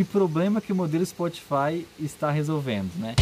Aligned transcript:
que 0.00 0.04
problema 0.04 0.62
que 0.62 0.72
o 0.72 0.74
modelo 0.74 1.04
Spotify 1.04 1.86
está 1.98 2.30
resolvendo, 2.30 2.90
né? 2.96 3.14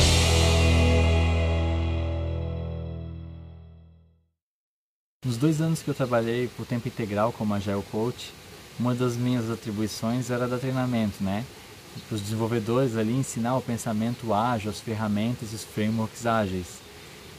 Nos 5.26 5.36
dois 5.36 5.60
anos 5.60 5.82
que 5.82 5.90
eu 5.90 5.94
trabalhei 5.94 6.46
por 6.56 6.64
tempo 6.64 6.86
integral 6.86 7.32
como 7.32 7.52
Agile 7.52 7.82
Coach, 7.90 8.32
uma 8.78 8.94
das 8.94 9.16
minhas 9.16 9.50
atribuições 9.50 10.30
era 10.30 10.46
dar 10.46 10.58
treinamento, 10.58 11.20
né? 11.20 11.44
Para 12.06 12.14
os 12.14 12.20
desenvolvedores 12.20 12.96
ali 12.96 13.12
ensinar 13.12 13.56
o 13.56 13.62
pensamento 13.62 14.32
ágil, 14.32 14.70
as 14.70 14.78
ferramentas 14.78 15.50
e 15.50 15.56
os 15.56 15.64
frameworks 15.64 16.26
ágeis. 16.26 16.78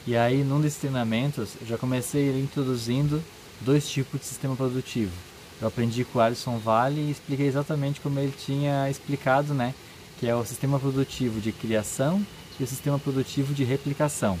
E 0.06 0.14
aí, 0.18 0.44
num 0.44 0.60
desses 0.60 0.80
treinamentos, 0.80 1.54
eu 1.62 1.66
já 1.66 1.78
comecei 1.78 2.28
introduzindo 2.38 3.22
dois 3.62 3.88
tipos 3.88 4.20
de 4.20 4.26
sistema 4.26 4.54
produtivo. 4.54 5.29
Eu 5.60 5.68
aprendi 5.68 6.04
com 6.04 6.18
o 6.18 6.22
Alisson 6.22 6.56
Vale 6.56 7.00
e 7.00 7.10
expliquei 7.10 7.46
exatamente 7.46 8.00
como 8.00 8.18
ele 8.18 8.32
tinha 8.32 8.88
explicado, 8.88 9.52
né? 9.52 9.74
Que 10.18 10.26
é 10.26 10.34
o 10.34 10.44
sistema 10.44 10.78
produtivo 10.78 11.38
de 11.38 11.52
criação 11.52 12.24
e 12.58 12.64
o 12.64 12.66
sistema 12.66 12.98
produtivo 12.98 13.52
de 13.52 13.62
replicação. 13.62 14.38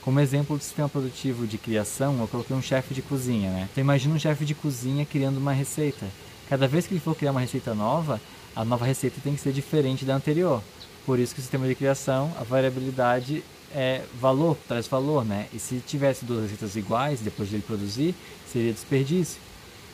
Como 0.00 0.20
exemplo 0.20 0.56
do 0.56 0.62
sistema 0.62 0.88
produtivo 0.88 1.46
de 1.46 1.58
criação, 1.58 2.18
eu 2.18 2.26
coloquei 2.28 2.56
um 2.56 2.62
chefe 2.62 2.94
de 2.94 3.02
cozinha, 3.02 3.50
né? 3.50 3.68
Então 3.70 3.82
imagina 3.82 4.14
um 4.14 4.18
chefe 4.18 4.46
de 4.46 4.54
cozinha 4.54 5.04
criando 5.04 5.36
uma 5.36 5.52
receita. 5.52 6.06
Cada 6.48 6.66
vez 6.66 6.86
que 6.86 6.94
ele 6.94 7.00
for 7.00 7.14
criar 7.14 7.32
uma 7.32 7.40
receita 7.40 7.74
nova, 7.74 8.18
a 8.56 8.64
nova 8.64 8.86
receita 8.86 9.20
tem 9.22 9.34
que 9.34 9.40
ser 9.40 9.52
diferente 9.52 10.06
da 10.06 10.14
anterior. 10.14 10.62
Por 11.04 11.18
isso 11.18 11.34
que 11.34 11.40
o 11.40 11.42
sistema 11.42 11.66
de 11.68 11.74
criação, 11.74 12.32
a 12.40 12.42
variabilidade 12.42 13.44
é 13.74 14.02
valor, 14.18 14.56
traz 14.66 14.86
valor, 14.86 15.26
né? 15.26 15.46
E 15.52 15.58
se 15.58 15.82
tivesse 15.86 16.24
duas 16.24 16.42
receitas 16.42 16.74
iguais 16.74 17.20
depois 17.20 17.50
de 17.50 17.56
ele 17.56 17.64
produzir, 17.66 18.14
seria 18.50 18.72
desperdício. 18.72 19.47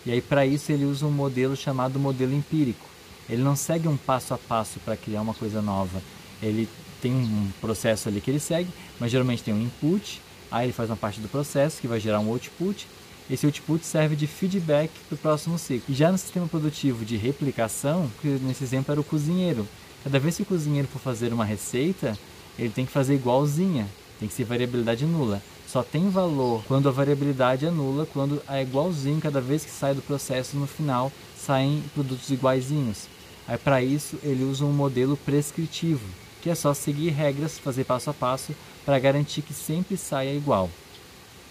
E 0.07 0.13
aí 0.13 0.21
para 0.21 0.45
isso 0.47 0.71
ele 0.71 0.85
usa 0.85 1.07
um 1.07 1.11
modelo 1.11 1.57
chamado 1.57 1.99
modelo 1.99 2.35
empírico. 2.35 2.87
Ele 3.29 3.43
não 3.43 3.57
segue 3.57 3.89
um 3.89 3.97
passo 3.97 4.35
a 4.35 4.39
passo 4.39 4.79
para 4.81 4.97
criar 4.97 5.23
uma 5.23 5.35
coisa 5.35 5.63
nova. 5.63 6.03
Ele 6.43 6.69
tem 7.01 7.13
um 7.13 7.51
processo 7.61 8.09
ali 8.09 8.21
que 8.21 8.31
ele 8.31 8.41
segue, 8.41 8.71
mas 8.99 9.11
geralmente 9.11 9.43
tem 9.43 9.53
um 9.53 9.61
input, 9.61 10.21
aí 10.51 10.67
ele 10.67 10.73
faz 10.73 10.91
uma 10.91 10.97
parte 10.97 11.21
do 11.21 11.29
processo 11.29 11.81
que 11.81 11.89
vai 11.89 12.01
gerar 12.01 12.21
um 12.21 12.31
output. 12.31 12.87
Esse 13.31 13.47
output 13.47 13.85
serve 13.85 14.15
de 14.15 14.27
feedback 14.27 14.91
para 15.09 15.15
o 15.15 15.19
próximo 15.19 15.59
ciclo. 15.59 15.87
E 15.89 15.95
já 15.95 16.13
no 16.13 16.19
sistema 16.19 16.47
produtivo 16.47 17.05
de 17.05 17.17
replicação, 17.17 18.11
que 18.21 18.29
nesse 18.29 18.65
exemplo 18.65 18.93
era 18.93 19.01
o 19.01 19.05
cozinheiro. 19.05 19.67
Cada 20.03 20.19
vez 20.19 20.37
que 20.37 20.43
o 20.43 20.47
cozinheiro 20.47 20.87
for 20.89 20.99
fazer 20.99 21.33
uma 21.33 21.45
receita, 21.45 22.19
ele 22.59 22.69
tem 22.69 22.85
que 22.85 22.93
fazer 22.93 23.15
igualzinha, 23.15 23.89
tem 24.21 24.29
que 24.29 24.35
ser 24.35 24.45
variabilidade 24.45 25.07
nula. 25.07 25.43
Só 25.75 25.83
tem 25.83 26.09
valor 26.09 26.63
quando 26.69 26.89
a 26.89 26.93
variabilidade 26.93 27.67
é 27.67 27.71
nula, 27.73 28.07
quando 28.07 28.41
é 28.49 28.63
igualzinho, 28.63 29.21
cada 29.21 29.41
vez 29.41 29.65
que 29.65 29.73
sai 29.73 29.93
do 29.93 30.01
processo 30.01 30.57
no 30.57 30.69
final 30.69 31.11
saem 31.37 31.83
produtos 31.93 32.31
iguaizinhos. 32.31 33.09
Aí 33.45 33.59
para 33.59 33.83
isso 33.83 34.17
ele 34.23 34.45
usa 34.45 34.65
um 34.65 34.73
modelo 34.73 35.17
prescritivo, 35.17 36.07
que 36.41 36.49
é 36.49 36.55
só 36.55 36.73
seguir 36.75 37.11
regras, 37.11 37.59
fazer 37.59 37.83
passo 37.83 38.09
a 38.09 38.15
passo 38.15 38.55
para 38.85 39.01
garantir 39.01 39.43
que 39.43 39.53
sempre 39.53 39.97
saia 39.97 40.33
igual. 40.33 40.71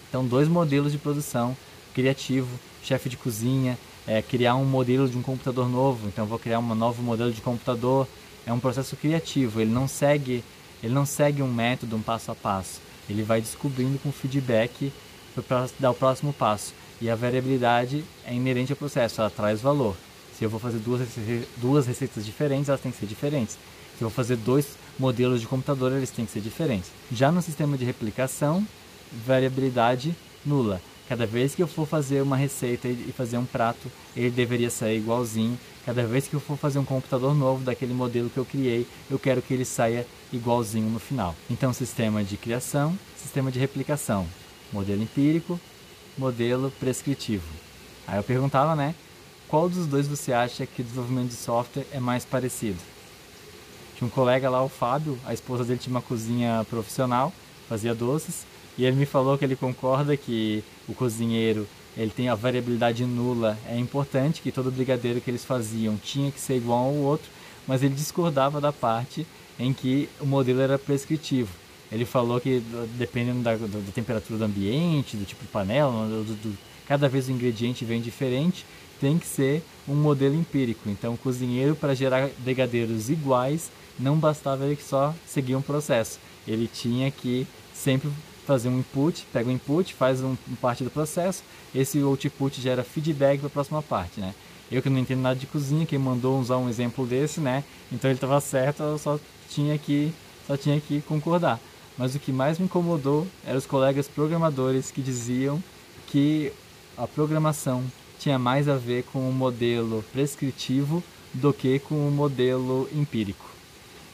Então 0.08 0.24
dois 0.24 0.48
modelos 0.48 0.92
de 0.92 0.96
produção, 0.96 1.54
criativo, 1.92 2.48
chefe 2.82 3.10
de 3.10 3.18
cozinha, 3.18 3.78
é, 4.06 4.22
criar 4.22 4.54
um 4.54 4.64
modelo 4.64 5.06
de 5.06 5.18
um 5.18 5.22
computador 5.22 5.68
novo, 5.68 6.08
então 6.08 6.24
vou 6.24 6.38
criar 6.38 6.60
um 6.60 6.74
novo 6.74 7.02
modelo 7.02 7.30
de 7.30 7.42
computador, 7.42 8.08
é 8.46 8.52
um 8.54 8.58
processo 8.58 8.96
criativo, 8.96 9.60
ele 9.60 9.70
não 9.70 9.86
segue 9.86 10.42
ele 10.82 10.94
não 10.94 11.04
segue 11.04 11.42
um 11.42 11.52
método, 11.52 11.96
um 11.96 12.02
passo 12.02 12.30
a 12.30 12.34
passo. 12.34 12.80
Ele 13.08 13.22
vai 13.22 13.40
descobrindo 13.40 13.98
com 13.98 14.10
feedback 14.10 14.92
para 15.46 15.68
dar 15.78 15.90
o 15.90 15.94
próximo 15.94 16.32
passo. 16.32 16.72
E 17.00 17.10
a 17.10 17.14
variabilidade 17.14 18.04
é 18.24 18.32
inerente 18.32 18.72
ao 18.72 18.76
processo, 18.76 19.20
ela 19.20 19.30
traz 19.30 19.60
valor. 19.60 19.96
Se 20.38 20.44
eu 20.44 20.50
vou 20.50 20.58
fazer 20.58 20.78
duas, 20.78 21.00
duas 21.56 21.86
receitas 21.86 22.24
diferentes, 22.24 22.68
elas 22.68 22.80
têm 22.80 22.90
que 22.90 22.98
ser 22.98 23.06
diferentes. 23.06 23.54
Se 23.96 24.02
eu 24.02 24.08
vou 24.08 24.10
fazer 24.10 24.36
dois 24.36 24.76
modelos 24.98 25.40
de 25.40 25.46
computador, 25.46 25.92
eles 25.92 26.10
têm 26.10 26.24
que 26.24 26.32
ser 26.32 26.40
diferentes. 26.40 26.90
Já 27.12 27.30
no 27.30 27.42
sistema 27.42 27.76
de 27.76 27.84
replicação, 27.84 28.66
variabilidade 29.26 30.14
nula. 30.44 30.80
Cada 31.08 31.26
vez 31.26 31.54
que 31.54 31.62
eu 31.62 31.66
for 31.66 31.86
fazer 31.86 32.22
uma 32.22 32.36
receita 32.36 32.88
e 32.88 33.12
fazer 33.16 33.36
um 33.36 33.44
prato, 33.44 33.90
ele 34.16 34.30
deveria 34.30 34.70
sair 34.70 34.98
igualzinho. 34.98 35.58
Cada 35.84 36.06
vez 36.06 36.26
que 36.26 36.34
eu 36.34 36.40
for 36.40 36.56
fazer 36.56 36.78
um 36.78 36.84
computador 36.84 37.34
novo 37.34 37.62
daquele 37.62 37.92
modelo 37.92 38.30
que 38.30 38.38
eu 38.38 38.44
criei, 38.44 38.86
eu 39.10 39.18
quero 39.18 39.42
que 39.42 39.52
ele 39.52 39.66
saia 39.66 40.06
igualzinho 40.32 40.88
no 40.88 40.98
final. 40.98 41.34
Então, 41.50 41.74
sistema 41.74 42.24
de 42.24 42.38
criação, 42.38 42.98
sistema 43.18 43.52
de 43.52 43.58
replicação, 43.58 44.26
modelo 44.72 45.02
empírico, 45.02 45.60
modelo 46.16 46.72
prescritivo. 46.80 47.44
Aí 48.06 48.16
eu 48.16 48.22
perguntava, 48.22 48.74
né, 48.74 48.94
qual 49.46 49.68
dos 49.68 49.86
dois 49.86 50.08
você 50.08 50.32
acha 50.32 50.64
que 50.64 50.80
o 50.80 50.84
desenvolvimento 50.84 51.28
de 51.28 51.36
software 51.36 51.86
é 51.92 52.00
mais 52.00 52.24
parecido? 52.24 52.78
Tinha 53.96 54.08
um 54.08 54.10
colega 54.10 54.48
lá, 54.48 54.62
o 54.64 54.70
Fábio, 54.70 55.18
a 55.26 55.34
esposa 55.34 55.64
dele 55.64 55.78
tinha 55.78 55.94
uma 55.94 56.02
cozinha 56.02 56.66
profissional, 56.68 57.30
fazia 57.68 57.94
doces, 57.94 58.46
e 58.76 58.84
ele 58.84 58.96
me 58.96 59.06
falou 59.06 59.38
que 59.38 59.44
ele 59.44 59.56
concorda 59.56 60.16
que 60.16 60.62
o 60.88 60.94
cozinheiro 60.94 61.66
ele 61.96 62.10
tem 62.10 62.28
a 62.28 62.34
variabilidade 62.34 63.04
nula, 63.04 63.56
é 63.68 63.78
importante 63.78 64.42
que 64.42 64.50
todo 64.50 64.70
brigadeiro 64.70 65.20
que 65.20 65.30
eles 65.30 65.44
faziam 65.44 65.96
tinha 65.96 66.30
que 66.30 66.40
ser 66.40 66.56
igual 66.56 66.86
ao 66.86 66.94
outro, 66.94 67.28
mas 67.68 67.82
ele 67.82 67.94
discordava 67.94 68.60
da 68.60 68.72
parte 68.72 69.26
em 69.58 69.72
que 69.72 70.08
o 70.20 70.26
modelo 70.26 70.60
era 70.60 70.76
prescritivo. 70.76 71.50
Ele 71.92 72.04
falou 72.04 72.40
que 72.40 72.60
dependendo 72.98 73.42
da, 73.42 73.54
da, 73.54 73.92
temperatura 73.94 74.38
do 74.38 74.44
ambiente, 74.44 75.16
do 75.16 75.24
tipo 75.24 75.42
de 75.42 75.50
panela, 75.50 76.08
do, 76.08 76.24
do, 76.24 76.58
cada 76.88 77.08
vez 77.08 77.28
o 77.28 77.32
ingrediente 77.32 77.84
vem 77.84 78.00
diferente, 78.00 78.66
tem 79.00 79.16
que 79.16 79.26
ser 79.26 79.62
um 79.86 79.94
modelo 79.94 80.34
empírico. 80.34 80.88
Então, 80.88 81.14
o 81.14 81.18
cozinheiro, 81.18 81.76
para 81.76 81.94
gerar 81.94 82.28
brigadeiros 82.38 83.10
iguais, 83.10 83.70
não 83.98 84.16
bastava 84.16 84.64
ele 84.64 84.78
só 84.80 85.14
seguir 85.26 85.54
um 85.54 85.62
processo. 85.62 86.18
Ele 86.48 86.68
tinha 86.72 87.10
que 87.10 87.46
sempre 87.72 88.10
fazer 88.46 88.68
um 88.68 88.78
input, 88.78 89.26
pega 89.32 89.48
o 89.48 89.52
um 89.52 89.54
input, 89.54 89.94
faz 89.94 90.22
um, 90.22 90.36
um, 90.48 90.54
parte 90.60 90.84
do 90.84 90.90
processo, 90.90 91.42
esse 91.74 92.00
output 92.00 92.60
gera 92.60 92.84
feedback 92.84 93.38
para 93.38 93.46
a 93.48 93.50
próxima 93.50 93.82
parte, 93.82 94.20
né? 94.20 94.34
Eu 94.70 94.82
que 94.82 94.90
não 94.90 94.98
entendo 94.98 95.20
nada 95.20 95.38
de 95.38 95.46
cozinha, 95.46 95.86
quem 95.86 95.98
mandou 95.98 96.40
usar 96.40 96.56
um 96.56 96.68
exemplo 96.68 97.06
desse, 97.06 97.40
né? 97.40 97.64
Então 97.92 98.10
ele 98.10 98.16
estava 98.16 98.40
certo, 98.40 98.82
eu 98.82 98.98
só 98.98 99.18
tinha 99.48 99.76
que 99.78 100.12
só 100.46 100.56
tinha 100.56 100.80
que 100.80 101.00
concordar. 101.02 101.58
Mas 101.96 102.14
o 102.14 102.18
que 102.18 102.32
mais 102.32 102.58
me 102.58 102.64
incomodou 102.64 103.26
eram 103.46 103.58
os 103.58 103.66
colegas 103.66 104.08
programadores 104.08 104.90
que 104.90 105.00
diziam 105.00 105.62
que 106.08 106.52
a 106.96 107.06
programação 107.06 107.84
tinha 108.18 108.38
mais 108.38 108.68
a 108.68 108.76
ver 108.76 109.04
com 109.04 109.28
o 109.28 109.32
modelo 109.32 110.04
prescritivo 110.12 111.02
do 111.32 111.52
que 111.52 111.78
com 111.78 112.08
o 112.08 112.10
modelo 112.10 112.88
empírico. 112.92 113.50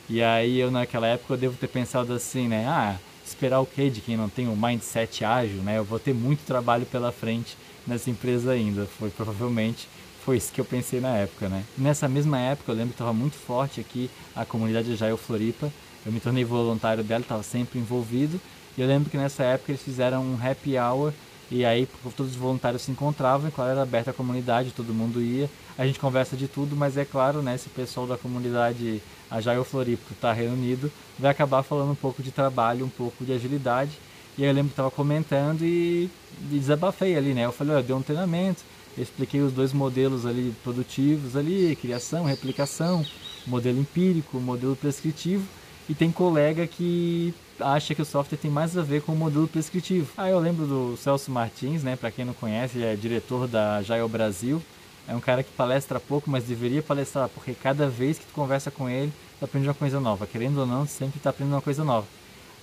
E 0.08 0.22
aí 0.22 0.58
eu 0.58 0.70
naquela 0.70 1.06
época 1.06 1.34
eu 1.34 1.38
devo 1.38 1.56
ter 1.56 1.68
pensado 1.68 2.12
assim, 2.12 2.48
né? 2.48 2.66
Ah, 2.66 2.96
esperar 3.30 3.60
o 3.60 3.66
quê 3.66 3.90
de 3.90 4.00
quem 4.00 4.16
não 4.16 4.28
tem 4.28 4.48
um 4.48 4.56
mindset 4.56 5.24
ágil, 5.24 5.62
né? 5.62 5.78
Eu 5.78 5.84
vou 5.84 5.98
ter 5.98 6.14
muito 6.14 6.44
trabalho 6.46 6.86
pela 6.86 7.10
frente 7.12 7.56
nessa 7.86 8.10
empresa 8.10 8.52
ainda. 8.52 8.86
Foi 8.98 9.10
provavelmente 9.10 9.88
foi 10.24 10.36
isso 10.36 10.52
que 10.52 10.60
eu 10.60 10.64
pensei 10.64 11.00
na 11.00 11.16
época, 11.16 11.48
né? 11.48 11.64
Nessa 11.76 12.08
mesma 12.08 12.38
época 12.38 12.70
eu 12.70 12.76
lembro 12.76 12.90
que 12.90 12.94
estava 12.94 13.12
muito 13.12 13.36
forte 13.36 13.80
aqui 13.80 14.10
a 14.36 14.44
comunidade 14.44 14.92
Agile 14.92 15.16
Floripa. 15.16 15.72
Eu 16.04 16.12
me 16.12 16.20
tornei 16.20 16.44
voluntário 16.44 17.02
dela, 17.02 17.22
estava 17.22 17.42
sempre 17.42 17.78
envolvido. 17.78 18.40
E 18.76 18.80
eu 18.80 18.86
lembro 18.86 19.10
que 19.10 19.16
nessa 19.16 19.42
época 19.42 19.72
eles 19.72 19.82
fizeram 19.82 20.22
um 20.22 20.38
happy 20.40 20.78
hour 20.78 21.12
e 21.50 21.64
aí 21.64 21.88
todos 22.16 22.32
os 22.32 22.36
voluntários 22.36 22.82
se 22.82 22.90
encontravam, 22.90 23.48
e 23.48 23.52
claro, 23.52 23.72
era 23.72 23.82
aberta 23.82 24.10
a 24.10 24.14
comunidade, 24.14 24.70
todo 24.70 24.94
mundo 24.94 25.20
ia. 25.20 25.50
A 25.76 25.86
gente 25.86 25.98
conversa 25.98 26.36
de 26.36 26.46
tudo, 26.46 26.76
mas 26.76 26.96
é 26.96 27.04
claro, 27.04 27.42
né, 27.42 27.56
se 27.56 27.66
o 27.66 27.70
pessoal 27.70 28.06
da 28.06 28.16
comunidade 28.16 29.02
Agile 29.30 29.64
Floripa 29.64 30.12
está 30.12 30.32
reunido, 30.32 30.90
vai 31.18 31.30
acabar 31.30 31.62
falando 31.62 31.92
um 31.92 31.96
pouco 31.96 32.22
de 32.22 32.30
trabalho, 32.30 32.84
um 32.84 32.88
pouco 32.90 33.24
de 33.24 33.32
agilidade. 33.32 33.92
E 34.38 34.42
aí 34.42 34.48
eu 34.48 34.54
lembro 34.54 34.68
que 34.68 34.74
estava 34.74 34.90
comentando 34.90 35.62
e, 35.62 36.08
e, 36.50 36.58
desabafei 36.58 37.16
ali, 37.16 37.34
né? 37.34 37.44
Eu 37.44 37.52
falei, 37.52 37.74
olha, 37.74 37.82
deu 37.82 37.96
um 37.96 38.02
treinamento, 38.02 38.62
expliquei 38.96 39.40
os 39.40 39.52
dois 39.52 39.72
modelos 39.72 40.24
ali 40.24 40.54
produtivos 40.62 41.36
ali, 41.36 41.76
criação, 41.76 42.24
replicação, 42.24 43.04
modelo 43.46 43.78
empírico, 43.80 44.38
modelo 44.38 44.76
prescritivo. 44.76 45.44
E 45.88 45.94
tem 45.94 46.12
colega 46.12 46.66
que 46.66 47.34
acha 47.62 47.94
que 47.94 48.02
o 48.02 48.04
software 48.04 48.38
tem 48.38 48.50
mais 48.50 48.76
a 48.76 48.82
ver 48.82 49.02
com 49.02 49.12
o 49.12 49.16
modelo 49.16 49.46
prescritivo. 49.48 50.12
Aí 50.16 50.32
eu 50.32 50.38
lembro 50.38 50.66
do 50.66 50.96
Celso 50.96 51.30
Martins, 51.30 51.82
né? 51.82 51.96
Para 51.96 52.10
quem 52.10 52.24
não 52.24 52.34
conhece, 52.34 52.82
é 52.82 52.94
diretor 52.94 53.46
da 53.46 53.82
Jail 53.82 54.08
Brasil. 54.08 54.62
É 55.08 55.14
um 55.14 55.20
cara 55.20 55.42
que 55.42 55.50
palestra 55.52 55.98
pouco, 55.98 56.30
mas 56.30 56.44
deveria 56.44 56.82
palestrar, 56.82 57.28
porque 57.28 57.52
cada 57.54 57.88
vez 57.88 58.18
que 58.18 58.24
tu 58.26 58.32
conversa 58.32 58.70
com 58.70 58.88
ele, 58.88 59.12
tu 59.38 59.44
aprende 59.44 59.66
uma 59.66 59.74
coisa 59.74 59.98
nova. 59.98 60.26
Querendo 60.26 60.58
ou 60.58 60.66
não, 60.66 60.86
tu 60.86 60.92
sempre 60.92 61.18
está 61.18 61.30
aprendendo 61.30 61.54
uma 61.54 61.62
coisa 61.62 61.84
nova. 61.84 62.06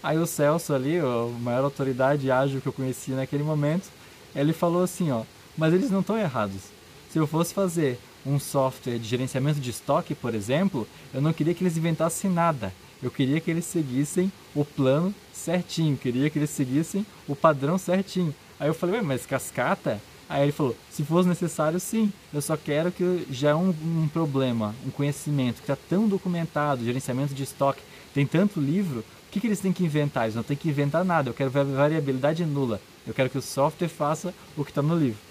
Aí 0.01 0.17
o 0.17 0.25
Celso 0.25 0.73
ali, 0.73 0.97
a 0.99 1.39
maior 1.39 1.63
autoridade 1.63 2.31
ágil 2.31 2.61
que 2.61 2.67
eu 2.67 2.73
conheci 2.73 3.11
naquele 3.11 3.43
momento, 3.43 3.89
ele 4.35 4.53
falou 4.53 4.83
assim, 4.83 5.11
ó, 5.11 5.23
mas 5.57 5.73
eles 5.73 5.89
não 5.89 6.01
estão 6.01 6.17
errados. 6.17 6.61
Se 7.09 7.17
eu 7.17 7.25
fosse 7.25 7.53
fazer 7.53 7.99
um 8.25 8.39
software 8.39 8.99
de 8.99 9.07
gerenciamento 9.07 9.59
de 9.59 9.69
estoque, 9.69 10.13
por 10.13 10.35
exemplo, 10.35 10.87
eu 11.13 11.21
não 11.21 11.33
queria 11.33 11.53
que 11.53 11.63
eles 11.63 11.77
inventassem 11.77 12.29
nada. 12.29 12.71
Eu 13.01 13.11
queria 13.11 13.39
que 13.39 13.51
eles 13.51 13.65
seguissem 13.65 14.31
o 14.55 14.65
plano 14.65 15.13
certinho, 15.31 15.97
queria 15.97 16.29
que 16.29 16.39
eles 16.39 16.49
seguissem 16.49 17.05
o 17.27 17.35
padrão 17.35 17.77
certinho. 17.77 18.33
Aí 18.59 18.67
eu 18.67 18.73
falei, 18.73 19.01
mas 19.01 19.25
cascata? 19.25 20.01
Aí 20.29 20.43
ele 20.43 20.51
falou: 20.51 20.75
se 20.89 21.03
for 21.03 21.25
necessário, 21.25 21.79
sim. 21.79 22.11
Eu 22.33 22.41
só 22.41 22.57
quero 22.57 22.91
que 22.91 23.25
já 23.29 23.51
é 23.51 23.55
um, 23.55 23.69
um 23.69 24.09
problema, 24.11 24.75
um 24.85 24.89
conhecimento 24.89 25.57
que 25.57 25.71
está 25.71 25.77
tão 25.89 26.07
documentado, 26.07 26.83
gerenciamento 26.83 27.33
de 27.33 27.43
estoque, 27.43 27.81
tem 28.13 28.25
tanto 28.25 28.59
livro. 28.59 28.99
O 28.99 29.31
que, 29.31 29.39
que 29.39 29.47
eles 29.47 29.59
têm 29.59 29.73
que 29.73 29.83
inventar? 29.83 30.23
Eles 30.23 30.35
não 30.35 30.43
têm 30.43 30.57
que 30.57 30.69
inventar 30.69 31.05
nada. 31.05 31.29
Eu 31.29 31.33
quero 31.33 31.51
variabilidade 31.51 32.45
nula. 32.45 32.81
Eu 33.05 33.13
quero 33.13 33.29
que 33.29 33.37
o 33.37 33.41
software 33.41 33.87
faça 33.87 34.33
o 34.55 34.63
que 34.63 34.71
está 34.71 34.81
no 34.81 34.97
livro. 34.97 35.26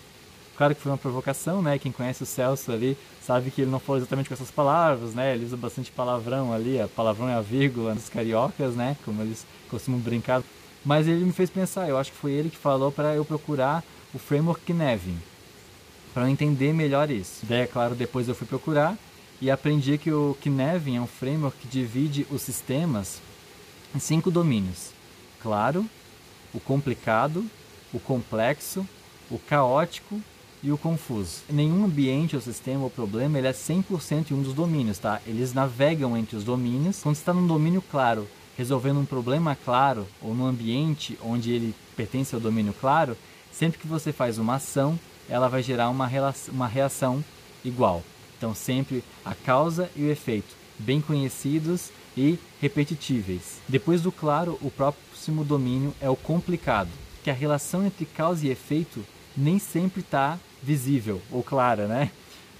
Claro 0.57 0.75
que 0.75 0.81
foi 0.81 0.91
uma 0.91 0.99
provocação, 0.99 1.61
né? 1.61 1.79
Quem 1.79 1.93
conhece 1.93 2.23
o 2.23 2.27
Celso 2.27 2.73
ali 2.73 2.97
sabe 3.21 3.51
que 3.51 3.61
ele 3.61 3.71
não 3.71 3.79
falou 3.79 3.99
exatamente 3.99 4.29
com 4.29 4.35
essas 4.35 4.51
palavras, 4.51 5.13
né? 5.13 5.35
Ele 5.35 5.45
usa 5.45 5.57
bastante 5.57 5.93
palavrão 5.93 6.53
ali, 6.53 6.81
a 6.81 6.89
palavrão 6.89 7.29
é 7.29 7.35
a 7.35 7.43
vírgula 7.43 7.95
dos 7.95 8.09
cariocas, 8.09 8.75
né? 8.75 8.97
Como 9.05 9.21
eles 9.21 9.47
costumam 9.69 10.01
brincar. 10.01 10.43
Mas 10.83 11.07
ele 11.07 11.25
me 11.25 11.33
fez 11.33 11.51
pensar, 11.51 11.89
eu 11.89 11.99
acho 11.99 12.11
que 12.11 12.17
foi 12.17 12.33
ele 12.33 12.49
que 12.49 12.57
falou 12.57 12.91
para 12.91 13.15
eu 13.15 13.25
procurar 13.25 13.85
o 14.15 14.19
framework 14.19 14.73
Knevin, 14.73 15.19
para 16.15 16.31
entender 16.31 16.73
melhor 16.73 17.11
isso. 17.11 17.45
Daí, 17.45 17.63
é 17.63 17.67
claro, 17.67 17.95
depois 17.95 18.27
eu 18.27 18.35
fui 18.35 18.47
procurar 18.47 18.97
e 19.43 19.51
aprendi 19.51 19.99
que 19.99 20.11
o 20.11 20.35
Knevin 20.43 20.97
é 20.97 21.01
um 21.01 21.07
framework 21.07 21.59
que 21.59 21.69
divide 21.69 22.27
os 22.31 22.41
sistemas 22.41 23.21
em 23.95 23.99
cinco 23.99 24.31
domínios: 24.31 24.91
claro, 25.43 25.85
o 26.55 26.61
complicado, 26.61 27.45
o 27.93 28.01
complexo, 28.01 28.89
o 29.31 29.39
caótico 29.39 30.19
e 30.63 30.73
o 30.73 30.79
confuso. 30.79 31.43
Nenhum 31.49 31.85
ambiente 31.85 32.37
ou 32.37 32.43
sistema 32.43 32.85
ou 32.85 32.91
problema 32.91 33.39
ele 33.39 33.47
é 33.47 33.53
100% 33.53 34.31
em 34.31 34.35
um 34.35 34.43
dos 34.43 34.55
domínios, 34.55 34.99
tá? 34.99 35.21
Eles 35.27 35.53
navegam 35.53 36.17
entre 36.17 36.37
os 36.37 36.45
domínios. 36.45 37.01
Quando 37.03 37.17
está 37.17 37.33
num 37.33 37.47
domínio 37.47 37.83
claro, 37.83 38.27
resolvendo 38.57 38.99
um 38.99 39.05
problema 39.05 39.57
claro, 39.57 40.07
ou 40.21 40.35
num 40.35 40.47
ambiente 40.47 41.19
onde 41.23 41.53
ele 41.53 41.75
pertence 41.95 42.35
ao 42.35 42.41
domínio 42.41 42.75
claro, 42.81 43.17
sempre 43.53 43.79
que 43.79 43.87
você 43.87 44.13
faz 44.13 44.39
uma 44.39 44.57
ação, 44.57 44.99
ela 45.29 45.49
vai 45.49 45.63
gerar 45.63 45.89
uma, 45.91 46.11
uma 46.49 46.67
reação 46.67 47.23
igual. 47.65 48.03
Então, 48.37 48.55
sempre 48.55 49.03
a 49.25 49.35
causa 49.35 49.91
e 49.97 50.05
o 50.05 50.11
efeito, 50.11 50.55
bem 50.79 51.01
conhecidos 51.01 51.91
e 52.17 52.39
repetitíveis. 52.61 53.61
Depois 53.69 54.03
do 54.03 54.13
claro, 54.13 54.59
o 54.61 54.71
próximo 54.71 55.45
domínio 55.45 55.95
é 56.01 56.09
o 56.09 56.17
complicado, 56.17 56.91
que 57.23 57.31
a 57.31 57.35
relação 57.35 57.85
entre 57.85 58.05
causa 58.05 58.47
e 58.47 58.51
efeito 58.51 59.05
nem 59.37 59.59
sempre 59.59 60.01
está 60.01 60.39
visível 60.63 61.21
ou 61.31 61.43
clara, 61.43 61.87
né? 61.87 62.11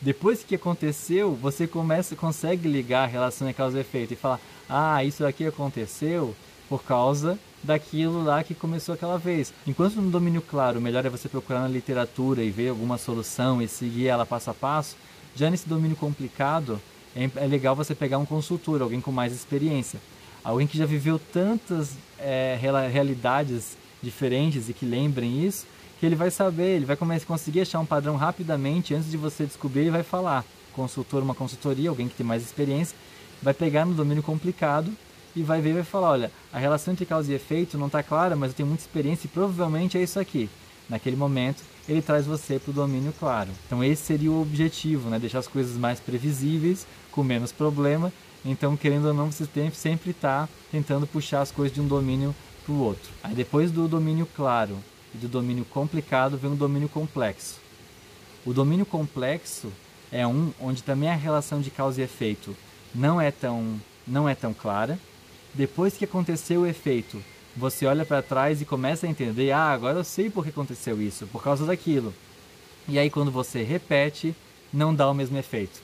Depois 0.01 0.45
que 0.45 0.55
aconteceu, 0.55 1.35
você 1.35 1.67
começa, 1.67 2.15
consegue 2.15 2.69
ligar 2.69 3.05
a 3.05 3.07
relação 3.07 3.49
entre 3.49 3.57
causa 3.57 3.79
e 3.79 3.81
efeito 3.81 4.13
e 4.13 4.17
falar: 4.17 4.41
ah, 4.69 5.03
isso 5.03 5.25
aqui 5.25 5.47
aconteceu 5.47 6.35
por 6.69 6.83
causa 6.83 7.39
daquilo 7.63 8.23
lá 8.23 8.45
que 8.45 8.55
começou 8.55 8.95
aquela 8.95 9.19
vez. 9.19 9.53
Enquanto 9.67 9.97
no 9.97 10.11
domínio 10.11 10.43
claro, 10.43 10.79
o 10.79 10.83
melhor 10.83 11.05
é 11.05 11.09
você 11.09 11.29
procurar 11.29 11.61
na 11.61 11.69
literatura 11.69 12.43
e 12.43 12.51
ver 12.51 12.69
alguma 12.69 12.99
solução 12.99 13.61
e 13.63 13.67
seguir 13.67 14.09
ela 14.09 14.27
passo 14.27 14.51
a 14.51 14.55
passo. 14.55 14.97
Já 15.35 15.51
nesse 15.51 15.69
domínio 15.69 15.97
complicado, 15.97 16.81
é, 17.15 17.29
é 17.37 17.47
legal 17.47 17.75
você 17.75 17.95
pegar 17.95 18.19
um 18.19 18.27
consultor, 18.27 18.83
alguém 18.83 19.01
com 19.01 19.11
mais 19.11 19.33
experiência, 19.33 20.01
alguém 20.45 20.67
que 20.67 20.79
já 20.79 20.87
viveu 20.87 21.19
tantas 21.19 21.97
é, 22.19 22.59
realidades 22.93 23.77
diferentes 24.03 24.69
e 24.69 24.73
que 24.73 24.85
lembrem 24.85 25.45
isso, 25.45 25.67
que 25.99 26.07
ele 26.07 26.15
vai 26.15 26.31
saber, 26.31 26.77
ele 26.77 26.85
vai 26.85 26.97
conseguir 27.27 27.63
achar 27.63 27.81
um 27.81 27.87
padrão 27.87 28.17
rapidamente 28.17 28.95
antes 28.95 29.11
de 29.11 29.17
você 29.17 29.45
descobrir, 29.45 29.83
ele 29.83 29.91
vai 29.91 30.03
falar. 30.03 30.45
Consultor, 30.73 31.23
uma 31.23 31.35
consultoria, 31.35 31.89
alguém 31.89 32.09
que 32.09 32.15
tem 32.15 32.27
mais 32.27 32.43
experiência, 32.43 32.97
vai 33.43 33.55
pegar 33.55 33.87
no 33.87 33.95
domínio 33.95 34.23
complicado 34.23 34.93
e 35.35 35.43
vai 35.43 35.61
ver 35.61 35.71
e 35.71 35.75
vai 35.75 35.85
falar, 35.85 36.11
olha, 36.11 36.33
a 36.53 36.59
relação 36.59 36.93
entre 36.93 37.07
causa 37.07 37.33
e 37.33 37.35
efeito 37.35 37.79
não 37.79 37.87
está 37.87 38.03
clara, 38.03 38.37
mas 38.37 38.51
eu 38.51 38.57
tenho 38.57 38.69
muita 38.69 38.83
experiência 38.83 39.27
e 39.27 39.31
provavelmente 39.31 39.97
é 39.97 40.03
isso 40.03 40.21
aqui. 40.21 40.51
Naquele 40.89 41.17
momento, 41.17 41.63
ele 41.89 42.03
traz 42.03 42.27
você 42.27 42.59
para 42.59 42.71
o 42.71 42.75
domínio 42.75 43.13
claro. 43.19 43.51
Então 43.67 43.83
esse 43.83 44.03
seria 44.03 44.31
o 44.31 44.41
objetivo, 44.41 45.09
né? 45.09 45.19
deixar 45.19 45.41
as 45.41 45.49
coisas 45.49 45.77
mais 45.77 45.99
previsíveis, 45.99 46.87
com 47.11 47.23
menos 47.23 47.53
problema. 47.53 48.13
Então, 48.45 48.77
querendo 48.77 49.09
ou 49.09 49.15
não, 49.15 49.33
você 49.33 49.47
tem, 49.47 49.71
sempre 49.73 50.11
está 50.11 50.49
tentando 50.71 51.07
puxar 51.07 51.41
as 51.41 51.51
coisas 51.51 51.75
de 51.75 51.81
um 51.81 51.89
domínio 51.89 52.35
para 52.65 52.73
o 52.73 52.79
outro. 52.79 53.11
Aí 53.23 53.35
depois 53.35 53.71
do 53.71 53.89
domínio 53.89 54.29
claro 54.37 54.79
e 55.17 55.19
do 55.19 55.29
domínio 55.29 55.65
complicado 55.65 56.37
vem 56.37 56.53
o 56.53 56.57
domínio 56.57 56.89
complexo. 56.89 57.59
O 58.45 58.53
domínio 58.53 58.85
complexo 58.85 59.73
é 60.13 60.27
um 60.27 60.53
onde 60.61 60.83
também 60.83 61.09
a 61.09 61.15
relação 61.15 61.61
de 61.61 61.71
causa 61.71 62.01
e 62.01 62.05
efeito 62.05 62.55
não 62.95 63.21
é 63.21 63.31
tão, 63.31 63.81
não 64.07 64.29
é 64.29 64.35
tão 64.35 64.53
clara. 64.53 64.99
Depois 65.55 65.97
que 65.97 66.05
aconteceu 66.05 66.61
o 66.61 66.67
efeito, 66.67 67.23
você 67.57 67.87
olha 67.87 68.05
para 68.05 68.23
trás 68.23 68.61
e 68.61 68.67
começa 68.67 69.07
a 69.07 69.11
entender: 69.11 69.51
ah, 69.53 69.73
agora 69.73 69.99
eu 69.99 70.05
sei 70.05 70.29
por 70.29 70.45
que 70.45 70.51
aconteceu 70.51 71.01
isso, 71.01 71.27
por 71.27 71.43
causa 71.43 71.65
daquilo. 71.65 72.13
E 72.87 72.99
aí, 72.99 73.11
quando 73.11 73.31
você 73.31 73.63
repete, 73.63 74.37
não 74.73 74.95
dá 74.95 75.11
o 75.11 75.15
mesmo 75.15 75.37
efeito. 75.39 75.81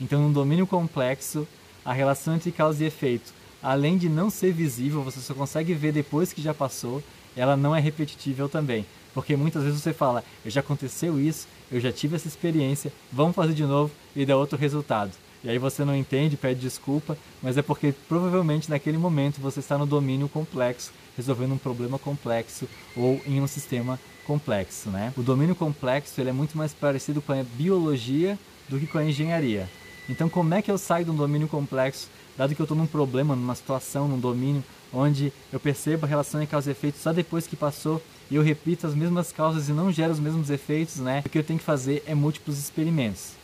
Então, 0.00 0.22
no 0.22 0.32
domínio 0.32 0.66
complexo, 0.66 1.46
a 1.84 1.92
relação 1.92 2.36
entre 2.36 2.52
causa 2.52 2.82
e 2.82 2.86
efeito, 2.86 3.34
além 3.62 3.98
de 3.98 4.08
não 4.08 4.30
ser 4.30 4.52
visível, 4.52 5.02
você 5.02 5.20
só 5.20 5.34
consegue 5.34 5.74
ver 5.74 5.92
depois 5.92 6.32
que 6.32 6.40
já 6.40 6.54
passou, 6.54 7.02
ela 7.36 7.56
não 7.56 7.74
é 7.74 7.80
repetitível 7.80 8.48
também. 8.48 8.84
Porque 9.12 9.36
muitas 9.36 9.64
vezes 9.64 9.82
você 9.82 9.92
fala, 9.92 10.22
já 10.46 10.60
aconteceu 10.60 11.20
isso, 11.20 11.48
eu 11.70 11.80
já 11.80 11.90
tive 11.92 12.16
essa 12.16 12.28
experiência, 12.28 12.92
vamos 13.12 13.34
fazer 13.34 13.54
de 13.54 13.64
novo 13.64 13.92
e 14.14 14.24
dá 14.24 14.36
outro 14.36 14.58
resultado. 14.58 15.12
E 15.42 15.48
aí 15.48 15.58
você 15.58 15.84
não 15.84 15.96
entende, 15.96 16.36
pede 16.36 16.60
desculpa, 16.60 17.16
mas 17.42 17.56
é 17.56 17.62
porque 17.62 17.94
provavelmente 18.08 18.68
naquele 18.68 18.98
momento 18.98 19.40
você 19.40 19.60
está 19.60 19.78
no 19.78 19.86
domínio 19.86 20.28
complexo, 20.28 20.92
resolvendo 21.16 21.54
um 21.54 21.58
problema 21.58 21.98
complexo 21.98 22.68
ou 22.94 23.20
em 23.26 23.40
um 23.40 23.46
sistema 23.46 23.98
complexo, 24.26 24.90
né? 24.90 25.12
O 25.16 25.22
domínio 25.22 25.54
complexo 25.54 26.20
ele 26.20 26.30
é 26.30 26.32
muito 26.32 26.56
mais 26.56 26.74
parecido 26.74 27.22
com 27.22 27.32
a 27.32 27.42
biologia 27.42 28.38
do 28.68 28.78
que 28.78 28.86
com 28.86 28.98
a 28.98 29.04
engenharia. 29.04 29.68
Então, 30.10 30.28
como 30.28 30.52
é 30.52 30.60
que 30.60 30.68
eu 30.68 30.76
saio 30.76 31.04
de 31.04 31.10
um 31.12 31.14
domínio 31.14 31.46
complexo, 31.46 32.08
dado 32.36 32.52
que 32.52 32.60
eu 32.60 32.64
estou 32.64 32.76
num 32.76 32.86
problema, 32.86 33.36
numa 33.36 33.54
situação, 33.54 34.08
num 34.08 34.18
domínio 34.18 34.64
onde 34.92 35.32
eu 35.52 35.60
percebo 35.60 36.04
a 36.04 36.08
relação 36.08 36.42
entre 36.42 36.50
causa 36.50 36.68
e 36.68 36.72
efeito 36.72 36.98
só 36.98 37.12
depois 37.12 37.46
que 37.46 37.54
passou 37.54 38.02
e 38.28 38.34
eu 38.34 38.42
repito 38.42 38.88
as 38.88 38.94
mesmas 38.94 39.30
causas 39.30 39.68
e 39.68 39.72
não 39.72 39.92
gero 39.92 40.12
os 40.12 40.18
mesmos 40.18 40.50
efeitos, 40.50 40.96
né? 40.96 41.22
O 41.24 41.28
que 41.28 41.38
eu 41.38 41.44
tenho 41.44 41.60
que 41.60 41.64
fazer 41.64 42.02
é 42.08 42.14
múltiplos 42.14 42.58
experimentos. 42.58 43.34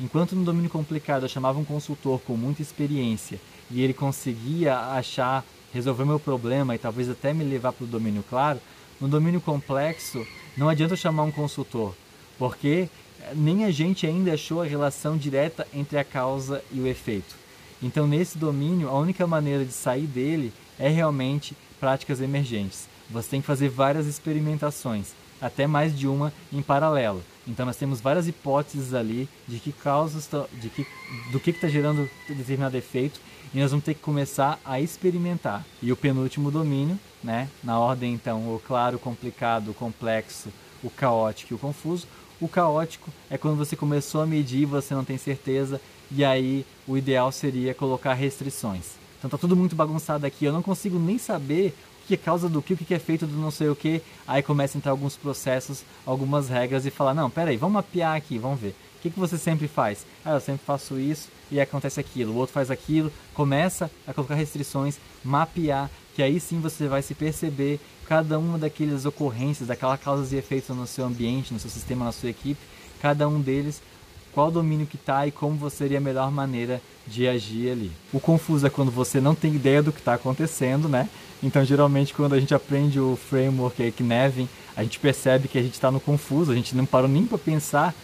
Enquanto 0.00 0.34
no 0.34 0.44
domínio 0.44 0.68
complicado 0.68 1.22
eu 1.22 1.28
chamava 1.28 1.60
um 1.60 1.64
consultor 1.64 2.20
com 2.22 2.36
muita 2.36 2.60
experiência 2.60 3.38
e 3.70 3.80
ele 3.80 3.94
conseguia 3.94 4.76
achar, 4.76 5.44
resolver 5.72 6.04
meu 6.04 6.18
problema 6.18 6.74
e 6.74 6.78
talvez 6.78 7.08
até 7.08 7.32
me 7.32 7.44
levar 7.44 7.72
para 7.72 7.84
o 7.84 7.88
domínio 7.88 8.24
claro, 8.28 8.58
no 9.00 9.06
domínio 9.06 9.40
complexo 9.40 10.26
não 10.56 10.68
adianta 10.68 10.94
eu 10.94 10.98
chamar 10.98 11.22
um 11.22 11.30
consultor, 11.30 11.94
porque 12.36 12.88
nem 13.34 13.64
a 13.64 13.70
gente 13.70 14.06
ainda 14.06 14.32
achou 14.32 14.62
a 14.62 14.66
relação 14.66 15.16
direta 15.16 15.66
entre 15.74 15.98
a 15.98 16.04
causa 16.04 16.62
e 16.72 16.80
o 16.80 16.86
efeito. 16.86 17.34
Então, 17.82 18.06
nesse 18.06 18.38
domínio, 18.38 18.88
a 18.88 18.98
única 18.98 19.26
maneira 19.26 19.64
de 19.64 19.72
sair 19.72 20.06
dele 20.06 20.52
é 20.78 20.88
realmente 20.88 21.56
práticas 21.78 22.20
emergentes. 22.20 22.88
Você 23.10 23.30
tem 23.30 23.40
que 23.40 23.46
fazer 23.46 23.68
várias 23.68 24.06
experimentações, 24.06 25.12
até 25.40 25.66
mais 25.66 25.96
de 25.96 26.08
uma 26.08 26.32
em 26.52 26.62
paralelo. 26.62 27.22
Então 27.46 27.64
nós 27.64 27.76
temos 27.76 28.00
várias 28.00 28.26
hipóteses 28.26 28.92
ali 28.92 29.28
de 29.46 29.60
que 29.60 29.70
causas, 29.72 30.28
de 30.54 30.68
que, 30.68 30.86
do 31.30 31.38
que 31.38 31.50
está 31.50 31.68
gerando 31.68 32.08
determinado 32.28 32.76
efeito 32.76 33.20
e 33.54 33.60
nós 33.60 33.70
vamos 33.70 33.84
ter 33.84 33.94
que 33.94 34.00
começar 34.00 34.58
a 34.64 34.80
experimentar. 34.80 35.64
E 35.80 35.92
o 35.92 35.96
penúltimo 35.96 36.50
domínio, 36.50 36.98
né, 37.22 37.48
na 37.62 37.78
ordem 37.78 38.12
então 38.12 38.52
o 38.52 38.60
claro, 38.66 38.96
o 38.96 39.00
complicado, 39.00 39.70
o 39.70 39.74
complexo, 39.74 40.48
o 40.82 40.90
caótico 40.90 41.54
e 41.54 41.56
o 41.56 41.58
confuso. 41.58 42.08
O 42.40 42.48
caótico 42.48 43.10
é 43.30 43.38
quando 43.38 43.56
você 43.56 43.74
começou 43.74 44.20
a 44.20 44.26
medir, 44.26 44.66
você 44.66 44.94
não 44.94 45.04
tem 45.04 45.16
certeza 45.16 45.80
e 46.10 46.24
aí 46.24 46.66
o 46.86 46.96
ideal 46.96 47.32
seria 47.32 47.74
colocar 47.74 48.12
restrições. 48.12 48.92
Então 49.18 49.30
tá 49.30 49.38
tudo 49.38 49.56
muito 49.56 49.74
bagunçado 49.74 50.26
aqui, 50.26 50.44
eu 50.44 50.52
não 50.52 50.62
consigo 50.62 50.98
nem 50.98 51.16
saber 51.16 51.74
que 52.06 52.14
é 52.14 52.16
causa 52.16 52.48
do 52.48 52.62
que, 52.62 52.74
o 52.74 52.76
que 52.76 52.94
é 52.94 52.98
feito 52.98 53.26
do 53.26 53.36
não 53.36 53.50
sei 53.50 53.68
o 53.68 53.74
que. 53.74 54.00
Aí 54.26 54.42
começa 54.42 54.76
a 54.76 54.78
entrar 54.78 54.92
alguns 54.92 55.16
processos, 55.16 55.82
algumas 56.04 56.48
regras 56.48 56.86
e 56.86 56.90
falar, 56.90 57.14
não, 57.14 57.28
peraí, 57.28 57.56
vamos 57.56 57.74
mapear 57.74 58.14
aqui, 58.14 58.38
vamos 58.38 58.60
ver. 58.60 58.74
O 58.98 59.02
que, 59.02 59.10
que 59.10 59.18
você 59.18 59.36
sempre 59.36 59.66
faz? 59.66 60.06
Ah, 60.24 60.34
eu 60.34 60.40
sempre 60.40 60.64
faço 60.64 60.98
isso 60.98 61.28
e 61.50 61.60
acontece 61.60 61.98
aquilo. 61.98 62.32
O 62.32 62.36
outro 62.36 62.52
faz 62.52 62.70
aquilo, 62.70 63.12
começa 63.34 63.90
a 64.06 64.12
colocar 64.12 64.34
restrições, 64.34 64.98
mapear, 65.24 65.90
que 66.14 66.22
aí 66.22 66.38
sim 66.38 66.60
você 66.60 66.86
vai 66.86 67.02
se 67.02 67.14
perceber 67.14 67.80
cada 68.08 68.38
uma 68.38 68.58
daquelas 68.58 69.04
ocorrências, 69.04 69.68
daquelas 69.68 70.00
causas 70.00 70.32
e 70.32 70.36
efeitos 70.36 70.74
no 70.74 70.86
seu 70.86 71.04
ambiente, 71.04 71.52
no 71.52 71.58
seu 71.58 71.70
sistema, 71.70 72.04
na 72.04 72.12
sua 72.12 72.30
equipe, 72.30 72.60
cada 73.00 73.28
um 73.28 73.40
deles, 73.40 73.82
qual 74.32 74.50
domínio 74.50 74.86
que 74.86 74.96
está 74.96 75.26
e 75.26 75.30
como 75.30 75.56
você 75.56 75.76
seria 75.78 75.98
a 75.98 76.00
melhor 76.00 76.30
maneira 76.30 76.80
de 77.06 77.26
agir 77.26 77.70
ali. 77.70 77.90
O 78.12 78.20
confuso 78.20 78.66
é 78.66 78.70
quando 78.70 78.90
você 78.90 79.20
não 79.20 79.34
tem 79.34 79.54
ideia 79.54 79.82
do 79.82 79.92
que 79.92 79.98
está 79.98 80.14
acontecendo, 80.14 80.88
né? 80.88 81.08
Então, 81.42 81.64
geralmente, 81.64 82.14
quando 82.14 82.34
a 82.34 82.40
gente 82.40 82.54
aprende 82.54 82.98
o 82.98 83.16
framework 83.16 83.92
Knevin, 83.92 84.48
a 84.76 84.82
gente 84.82 84.98
percebe 84.98 85.48
que 85.48 85.58
a 85.58 85.62
gente 85.62 85.74
está 85.74 85.90
no 85.90 86.00
confuso, 86.00 86.52
a 86.52 86.54
gente 86.54 86.76
não 86.76 86.84
parou 86.84 87.08
nem 87.08 87.24
para 87.24 87.38
pensar 87.38 87.94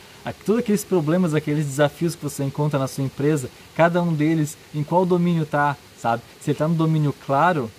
todos 0.45 0.61
aqueles 0.61 0.85
problemas, 0.85 1.35
aqueles 1.35 1.67
desafios 1.67 2.15
que 2.15 2.23
você 2.23 2.45
encontra 2.45 2.79
na 2.79 2.87
sua 2.87 3.05
empresa, 3.05 3.51
cada 3.75 4.01
um 4.03 4.13
deles, 4.15 4.57
em 4.75 4.85
qual 4.85 5.05
domínio 5.05 5.43
está, 5.43 5.77
sabe? 5.99 6.23
Se 6.41 6.51
ele 6.51 6.55
está 6.55 6.69
no 6.69 6.75
domínio 6.75 7.15
claro, 7.27 7.71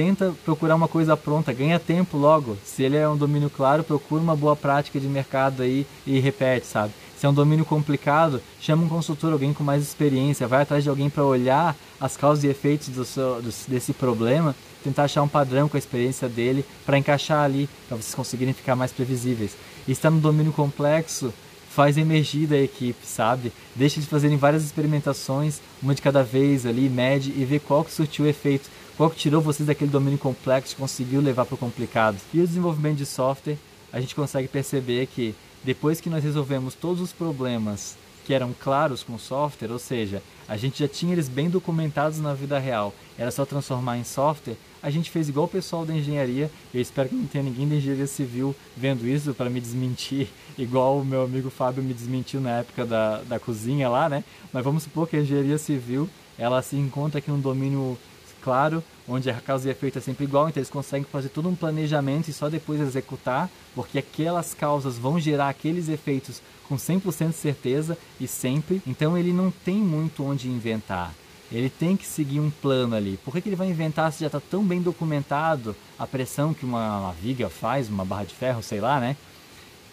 tenta 0.00 0.34
procurar 0.46 0.76
uma 0.76 0.88
coisa 0.88 1.14
pronta, 1.14 1.52
ganha 1.52 1.78
tempo 1.78 2.16
logo. 2.16 2.56
Se 2.64 2.82
ele 2.82 2.96
é 2.96 3.06
um 3.06 3.18
domínio 3.18 3.50
claro, 3.50 3.84
procura 3.84 4.22
uma 4.22 4.34
boa 4.34 4.56
prática 4.56 4.98
de 4.98 5.06
mercado 5.06 5.62
aí 5.62 5.86
e 6.06 6.18
repete, 6.18 6.66
sabe? 6.66 6.94
Se 7.18 7.26
é 7.26 7.28
um 7.28 7.34
domínio 7.34 7.66
complicado, 7.66 8.40
chama 8.58 8.82
um 8.82 8.88
consultor, 8.88 9.30
alguém 9.30 9.52
com 9.52 9.62
mais 9.62 9.82
experiência, 9.82 10.48
vai 10.48 10.62
atrás 10.62 10.82
de 10.82 10.88
alguém 10.88 11.10
para 11.10 11.22
olhar 11.22 11.76
as 12.00 12.16
causas 12.16 12.44
e 12.44 12.48
efeitos 12.48 12.88
do 12.88 13.04
seu, 13.04 13.42
do, 13.42 13.52
desse 13.68 13.92
problema, 13.92 14.56
tentar 14.82 15.02
achar 15.04 15.20
um 15.20 15.28
padrão 15.28 15.68
com 15.68 15.76
a 15.76 15.78
experiência 15.78 16.30
dele 16.30 16.64
para 16.86 16.96
encaixar 16.96 17.44
ali, 17.44 17.68
para 17.86 17.98
vocês 17.98 18.14
conseguirem 18.14 18.54
ficar 18.54 18.74
mais 18.74 18.92
previsíveis. 18.92 19.54
E 19.86 19.92
está 19.92 20.10
no 20.10 20.18
domínio 20.18 20.54
complexo, 20.54 21.30
faz 21.68 21.98
emergir 21.98 22.46
da 22.46 22.58
equipe, 22.58 23.06
sabe? 23.06 23.52
Deixa 23.76 24.00
de 24.00 24.06
fazerem 24.06 24.38
várias 24.38 24.64
experimentações, 24.64 25.60
uma 25.82 25.94
de 25.94 26.00
cada 26.00 26.22
vez 26.22 26.64
ali, 26.64 26.88
mede 26.88 27.34
e 27.36 27.44
vê 27.44 27.58
qual 27.58 27.84
que 27.84 27.92
surtiu 27.92 28.26
efeito, 28.26 28.70
qual 29.00 29.08
que 29.08 29.16
tirou 29.16 29.40
vocês 29.40 29.66
daquele 29.66 29.90
domínio 29.90 30.18
complexo 30.18 30.74
e 30.74 30.76
conseguiu 30.76 31.22
levar 31.22 31.46
para 31.46 31.54
o 31.54 31.58
complicado. 31.58 32.18
E 32.34 32.40
o 32.40 32.46
desenvolvimento 32.46 32.98
de 32.98 33.06
software, 33.06 33.56
a 33.90 33.98
gente 33.98 34.14
consegue 34.14 34.46
perceber 34.46 35.06
que 35.06 35.34
depois 35.64 36.02
que 36.02 36.10
nós 36.10 36.22
resolvemos 36.22 36.74
todos 36.74 37.00
os 37.00 37.10
problemas 37.10 37.96
que 38.26 38.34
eram 38.34 38.52
claros 38.52 39.02
com 39.02 39.14
o 39.14 39.18
software, 39.18 39.72
ou 39.72 39.78
seja, 39.78 40.22
a 40.46 40.54
gente 40.58 40.80
já 40.80 40.86
tinha 40.86 41.14
eles 41.14 41.30
bem 41.30 41.48
documentados 41.48 42.18
na 42.18 42.34
vida 42.34 42.58
real, 42.58 42.92
era 43.16 43.30
só 43.30 43.46
transformar 43.46 43.96
em 43.96 44.04
software, 44.04 44.58
a 44.82 44.90
gente 44.90 45.10
fez 45.10 45.30
igual 45.30 45.46
o 45.46 45.48
pessoal 45.48 45.86
da 45.86 45.94
engenharia, 45.94 46.50
eu 46.74 46.82
espero 46.82 47.08
que 47.08 47.14
não 47.14 47.24
tenha 47.26 47.44
ninguém 47.44 47.66
da 47.66 47.76
engenharia 47.76 48.06
civil 48.06 48.54
vendo 48.76 49.08
isso 49.08 49.32
para 49.32 49.48
me 49.48 49.62
desmentir, 49.62 50.28
igual 50.58 50.98
o 50.98 51.04
meu 51.06 51.22
amigo 51.22 51.48
Fábio 51.48 51.82
me 51.82 51.94
desmentiu 51.94 52.38
na 52.38 52.58
época 52.58 52.84
da, 52.84 53.22
da 53.22 53.40
cozinha 53.40 53.88
lá, 53.88 54.10
né? 54.10 54.22
Mas 54.52 54.62
vamos 54.62 54.82
supor 54.82 55.08
que 55.08 55.16
a 55.16 55.20
engenharia 55.20 55.56
civil, 55.56 56.06
ela 56.36 56.60
se 56.60 56.76
encontra 56.76 57.18
aqui 57.18 57.30
num 57.30 57.40
domínio 57.40 57.96
claro, 58.42 58.82
onde 59.08 59.30
a 59.30 59.34
causa 59.34 59.68
e 59.68 59.70
efeito 59.70 59.98
é 59.98 60.00
sempre 60.00 60.24
igual, 60.24 60.48
então 60.48 60.60
eles 60.60 60.70
conseguem 60.70 61.06
fazer 61.10 61.28
todo 61.28 61.48
um 61.48 61.54
planejamento 61.54 62.28
e 62.28 62.32
só 62.32 62.48
depois 62.48 62.80
executar, 62.80 63.48
porque 63.74 63.98
aquelas 63.98 64.54
causas 64.54 64.96
vão 64.96 65.20
gerar 65.20 65.48
aqueles 65.48 65.88
efeitos 65.88 66.40
com 66.68 66.76
100% 66.76 67.28
de 67.28 67.34
certeza 67.34 67.98
e 68.20 68.26
sempre, 68.28 68.80
então 68.86 69.18
ele 69.18 69.32
não 69.32 69.50
tem 69.50 69.76
muito 69.76 70.24
onde 70.24 70.48
inventar. 70.48 71.12
Ele 71.52 71.68
tem 71.68 71.96
que 71.96 72.06
seguir 72.06 72.38
um 72.38 72.50
plano 72.50 72.94
ali. 72.94 73.18
Por 73.24 73.32
que, 73.32 73.40
que 73.40 73.48
ele 73.48 73.56
vai 73.56 73.68
inventar 73.68 74.12
se 74.12 74.20
já 74.20 74.26
está 74.26 74.40
tão 74.40 74.64
bem 74.64 74.80
documentado 74.80 75.74
a 75.98 76.06
pressão 76.06 76.54
que 76.54 76.64
uma, 76.64 77.00
uma, 77.00 77.12
viga 77.12 77.48
faz, 77.48 77.88
uma 77.88 78.04
barra 78.04 78.24
de 78.24 78.34
ferro, 78.34 78.62
sei 78.62 78.80
lá, 78.80 79.00
né? 79.00 79.16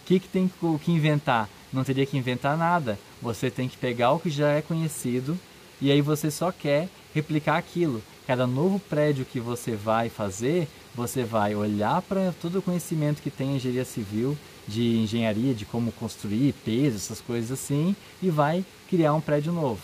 O 0.04 0.06
que, 0.06 0.20
que 0.20 0.28
tem 0.28 0.50
que 0.84 0.92
inventar? 0.92 1.50
Não 1.74 1.84
teria 1.84 2.06
que 2.06 2.16
inventar 2.16 2.56
nada. 2.56 3.00
Você 3.22 3.50
tem 3.50 3.68
que 3.68 3.76
pegar 3.76 4.12
o 4.12 4.20
que 4.20 4.30
já 4.30 4.52
é 4.52 4.62
conhecido 4.62 5.38
e 5.82 5.92
aí 5.92 6.00
você 6.00 6.30
só 6.30 6.52
quer 6.52 6.90
replicar 7.14 7.58
aquilo. 7.58 8.04
Cada 8.28 8.46
novo 8.46 8.78
prédio 8.78 9.24
que 9.24 9.40
você 9.40 9.72
vai 9.72 10.10
fazer, 10.10 10.68
você 10.94 11.24
vai 11.24 11.56
olhar 11.56 12.02
para 12.02 12.34
todo 12.42 12.60
o 12.60 12.62
conhecimento 12.62 13.22
que 13.22 13.32
tem 13.32 13.52
em 13.52 13.56
engenharia 13.56 13.86
civil, 13.86 14.38
de 14.68 14.98
engenharia, 14.98 15.54
de 15.54 15.64
como 15.64 15.94
construir, 15.94 16.54
peso, 16.66 16.98
essas 16.98 17.22
coisas 17.22 17.54
assim, 17.54 17.96
e 18.22 18.30
vai 18.30 18.66
criar 18.90 19.14
um 19.14 19.22
prédio 19.22 19.54
novo. 19.54 19.80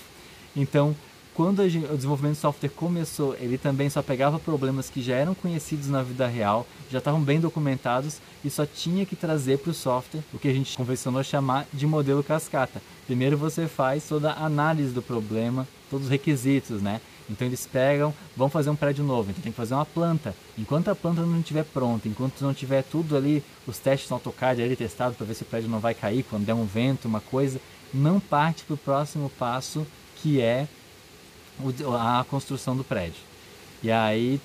Então, 0.54 0.94
quando 1.34 1.64
o 1.64 1.96
desenvolvimento 1.96 2.34
de 2.34 2.42
software 2.42 2.70
começou, 2.70 3.34
ele 3.40 3.58
também 3.58 3.90
só 3.90 4.02
pegava 4.02 4.38
problemas 4.38 4.90
que 4.90 5.02
já 5.02 5.16
eram 5.16 5.34
conhecidos 5.34 5.88
na 5.88 6.04
vida 6.04 6.28
real, 6.28 6.68
já 6.92 6.98
estavam 7.00 7.22
bem 7.22 7.40
documentados 7.40 8.18
e 8.44 8.50
só 8.50 8.66
tinha 8.66 9.06
que 9.06 9.16
trazer 9.16 9.60
para 9.60 9.72
o 9.72 9.74
software 9.74 10.22
o 10.34 10.38
que 10.38 10.50
a 10.50 10.54
gente 10.54 10.76
convencionou 10.76 11.24
chamar 11.24 11.66
de 11.72 11.88
modelo 11.88 12.22
cascata. 12.22 12.82
Primeiro 13.08 13.38
você 13.38 13.68
faz 13.68 14.04
toda 14.04 14.32
a 14.32 14.46
análise 14.46 14.92
do 14.92 15.02
problema, 15.02 15.66
todos 15.90 16.08
os 16.08 16.12
requisitos, 16.12 16.82
né? 16.82 17.00
Então 17.30 17.48
eles 17.48 17.66
pegam, 17.66 18.14
vão 18.36 18.50
fazer 18.50 18.70
um 18.70 18.76
prédio 18.76 19.04
novo, 19.04 19.32
então 19.32 19.42
tem 19.42 19.52
que 19.52 19.58
fazer 19.58 19.74
uma 19.74 19.86
planta. 19.86 20.36
Enquanto 20.58 20.90
a 20.90 20.96
planta 20.96 21.22
não 21.22 21.40
estiver 21.40 21.64
pronta, 21.64 22.08
enquanto 22.08 22.42
não 22.42 22.54
tiver 22.54 22.84
tudo 22.84 23.16
ali, 23.16 23.44
os 23.66 23.78
testes 23.78 24.10
no 24.10 24.16
AutoCAD 24.16 24.62
ali 24.62 24.76
testados 24.76 25.16
para 25.16 25.26
ver 25.26 25.34
se 25.34 25.44
o 25.44 25.46
prédio 25.46 25.70
não 25.70 25.80
vai 25.80 25.94
cair 25.94 26.24
quando 26.24 26.46
der 26.46 26.54
um 26.54 26.66
vento, 26.66 27.08
uma 27.08 27.22
coisa, 27.22 27.62
não 27.94 28.20
parte 28.20 28.64
para 28.64 28.74
o 28.74 28.78
próximo 28.78 29.30
passo 29.40 29.86
que 30.18 30.42
é 30.42 30.68
a 32.00 32.26
construção 32.30 32.76
do 32.76 32.84
prédio. 32.84 33.22
E 33.82 33.92
aí 33.92 34.40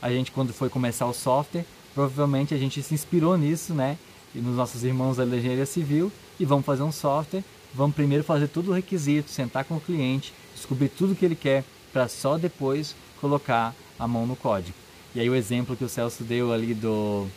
a 0.00 0.10
gente 0.10 0.32
quando 0.32 0.52
foi 0.52 0.68
começar 0.68 1.06
o 1.06 1.14
software, 1.14 1.64
provavelmente 1.94 2.52
a 2.52 2.58
gente 2.58 2.82
se 2.82 2.94
inspirou 2.94 3.36
nisso, 3.36 3.74
né? 3.74 3.96
E 4.34 4.38
nos 4.38 4.56
nossos 4.56 4.82
irmãos 4.82 5.16
da 5.16 5.24
engenharia 5.24 5.66
civil 5.66 6.10
e 6.38 6.44
vamos 6.44 6.66
fazer 6.66 6.82
um 6.82 6.92
software. 6.92 7.44
Vamos 7.72 7.96
primeiro 7.96 8.22
fazer 8.22 8.46
tudo 8.46 8.70
o 8.70 8.74
requisito, 8.74 9.30
sentar 9.30 9.64
com 9.64 9.76
o 9.76 9.80
cliente, 9.80 10.32
descobrir 10.54 10.88
tudo 10.88 11.14
que 11.14 11.24
ele 11.24 11.34
quer, 11.34 11.64
para 11.94 12.08
só 12.08 12.36
depois 12.36 12.96
colocar 13.20 13.72
a 13.96 14.08
mão 14.08 14.26
no 14.26 14.34
código. 14.34 14.76
E 15.14 15.20
aí 15.20 15.30
o 15.30 15.34
exemplo 15.36 15.76
que 15.76 15.84
o 15.84 15.88
Celso 15.88 16.24
deu 16.24 16.52
ali 16.52 16.74
do, 16.74 17.28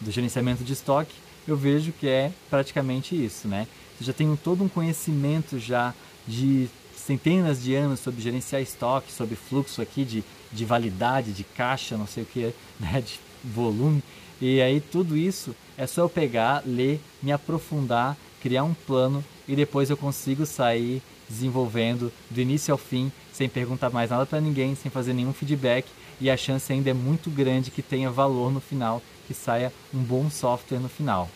do 0.00 0.10
gerenciamento 0.10 0.64
de 0.64 0.72
estoque, 0.72 1.14
eu 1.46 1.56
vejo 1.56 1.92
que 1.92 2.08
é 2.08 2.32
praticamente 2.48 3.14
isso, 3.14 3.46
né? 3.46 3.68
Você 3.98 4.04
já 4.04 4.12
tem 4.14 4.34
todo 4.36 4.64
um 4.64 4.68
conhecimento 4.68 5.58
já 5.58 5.94
de 6.26 6.68
centenas 6.96 7.62
de 7.62 7.74
anos 7.74 8.00
sobre 8.00 8.22
gerenciar 8.22 8.62
estoque, 8.62 9.12
sobre 9.12 9.36
fluxo 9.36 9.82
aqui 9.82 10.04
de, 10.04 10.24
de 10.50 10.64
validade, 10.64 11.32
de 11.32 11.44
caixa, 11.44 11.96
não 11.96 12.06
sei 12.06 12.22
o 12.22 12.26
que, 12.26 12.52
né? 12.80 13.02
de 13.02 13.20
volume. 13.44 14.02
E 14.40 14.60
aí 14.62 14.80
tudo 14.80 15.16
isso 15.16 15.54
é 15.76 15.86
só 15.86 16.02
eu 16.02 16.08
pegar, 16.08 16.62
ler, 16.64 16.98
me 17.22 17.30
aprofundar, 17.30 18.16
criar 18.40 18.64
um 18.64 18.72
plano 18.74 19.22
e 19.46 19.54
depois 19.54 19.90
eu 19.90 19.96
consigo 19.96 20.46
sair 20.46 21.02
desenvolvendo 21.28 22.10
do 22.30 22.40
início 22.40 22.72
ao 22.72 22.78
fim, 22.78 23.12
sem 23.38 23.48
perguntar 23.48 23.88
mais 23.90 24.10
nada 24.10 24.26
para 24.26 24.40
ninguém, 24.40 24.74
sem 24.74 24.90
fazer 24.90 25.12
nenhum 25.12 25.32
feedback 25.32 25.86
e 26.20 26.28
a 26.28 26.36
chance 26.36 26.72
ainda 26.72 26.90
é 26.90 26.92
muito 26.92 27.30
grande 27.30 27.70
que 27.70 27.82
tenha 27.82 28.10
valor 28.10 28.50
no 28.50 28.58
final, 28.58 29.00
que 29.28 29.32
saia 29.32 29.72
um 29.94 30.00
bom 30.00 30.28
software 30.28 30.80
no 30.80 30.88
final. 30.88 31.30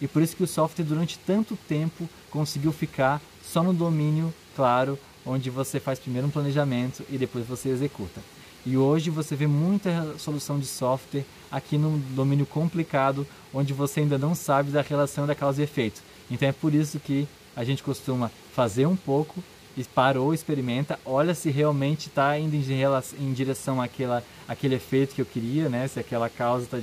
E 0.00 0.06
por 0.06 0.22
isso 0.22 0.36
que 0.36 0.44
o 0.44 0.46
software 0.46 0.84
durante 0.84 1.18
tanto 1.18 1.58
tempo 1.68 2.08
conseguiu 2.30 2.70
ficar 2.70 3.20
só 3.42 3.60
no 3.60 3.74
domínio 3.74 4.32
claro, 4.54 4.96
onde 5.26 5.50
você 5.50 5.80
faz 5.80 5.98
primeiro 5.98 6.28
um 6.28 6.30
planejamento 6.30 7.02
e 7.10 7.18
depois 7.18 7.44
você 7.44 7.70
executa. 7.70 8.20
E 8.64 8.76
hoje 8.76 9.10
você 9.10 9.34
vê 9.34 9.48
muita 9.48 10.14
solução 10.16 10.60
de 10.60 10.66
software 10.66 11.24
aqui 11.50 11.76
no 11.76 11.98
domínio 12.14 12.46
complicado, 12.46 13.26
onde 13.52 13.72
você 13.72 14.00
ainda 14.00 14.16
não 14.16 14.32
sabe 14.32 14.70
da 14.70 14.82
relação 14.82 15.26
da 15.26 15.34
causa 15.34 15.60
e 15.60 15.64
efeito. 15.64 16.00
Então 16.30 16.48
é 16.48 16.52
por 16.52 16.72
isso 16.72 17.00
que 17.00 17.26
a 17.56 17.64
gente 17.64 17.82
costuma 17.82 18.30
fazer 18.54 18.86
um 18.86 18.94
pouco, 18.94 19.42
parou, 19.86 20.34
experimenta, 20.34 20.98
olha 21.04 21.34
se 21.34 21.50
realmente 21.50 22.08
está 22.08 22.38
indo 22.38 22.54
em, 22.54 23.32
direção 23.32 23.80
àquela, 23.80 24.24
àquele 24.48 24.74
efeito 24.74 25.14
que 25.14 25.20
eu 25.20 25.26
queria, 25.26 25.68
né? 25.68 25.86
se 25.86 26.00
aquela 26.00 26.28
causa 26.28 26.64
está 26.64 26.78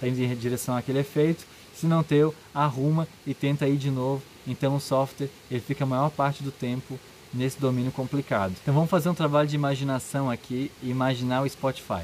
tá 0.00 0.08
indo 0.08 0.22
em 0.22 0.34
direção 0.36 0.76
àquele 0.76 1.00
efeito. 1.00 1.44
Se 1.74 1.86
não 1.86 2.02
teu, 2.02 2.34
arruma 2.52 3.06
e 3.24 3.32
tenta 3.32 3.68
ir 3.68 3.76
de 3.76 3.90
novo. 3.90 4.22
Então 4.46 4.74
o 4.74 4.80
software 4.80 5.28
ele 5.50 5.60
fica 5.60 5.84
a 5.84 5.86
maior 5.86 6.10
parte 6.10 6.42
do 6.42 6.50
tempo 6.50 6.98
nesse 7.32 7.60
domínio 7.60 7.92
complicado. 7.92 8.54
Então 8.60 8.74
vamos 8.74 8.90
fazer 8.90 9.08
um 9.08 9.14
trabalho 9.14 9.48
de 9.48 9.54
imaginação 9.54 10.30
aqui 10.30 10.72
e 10.82 10.90
imaginar 10.90 11.42
o 11.42 11.48
Spotify. 11.48 12.02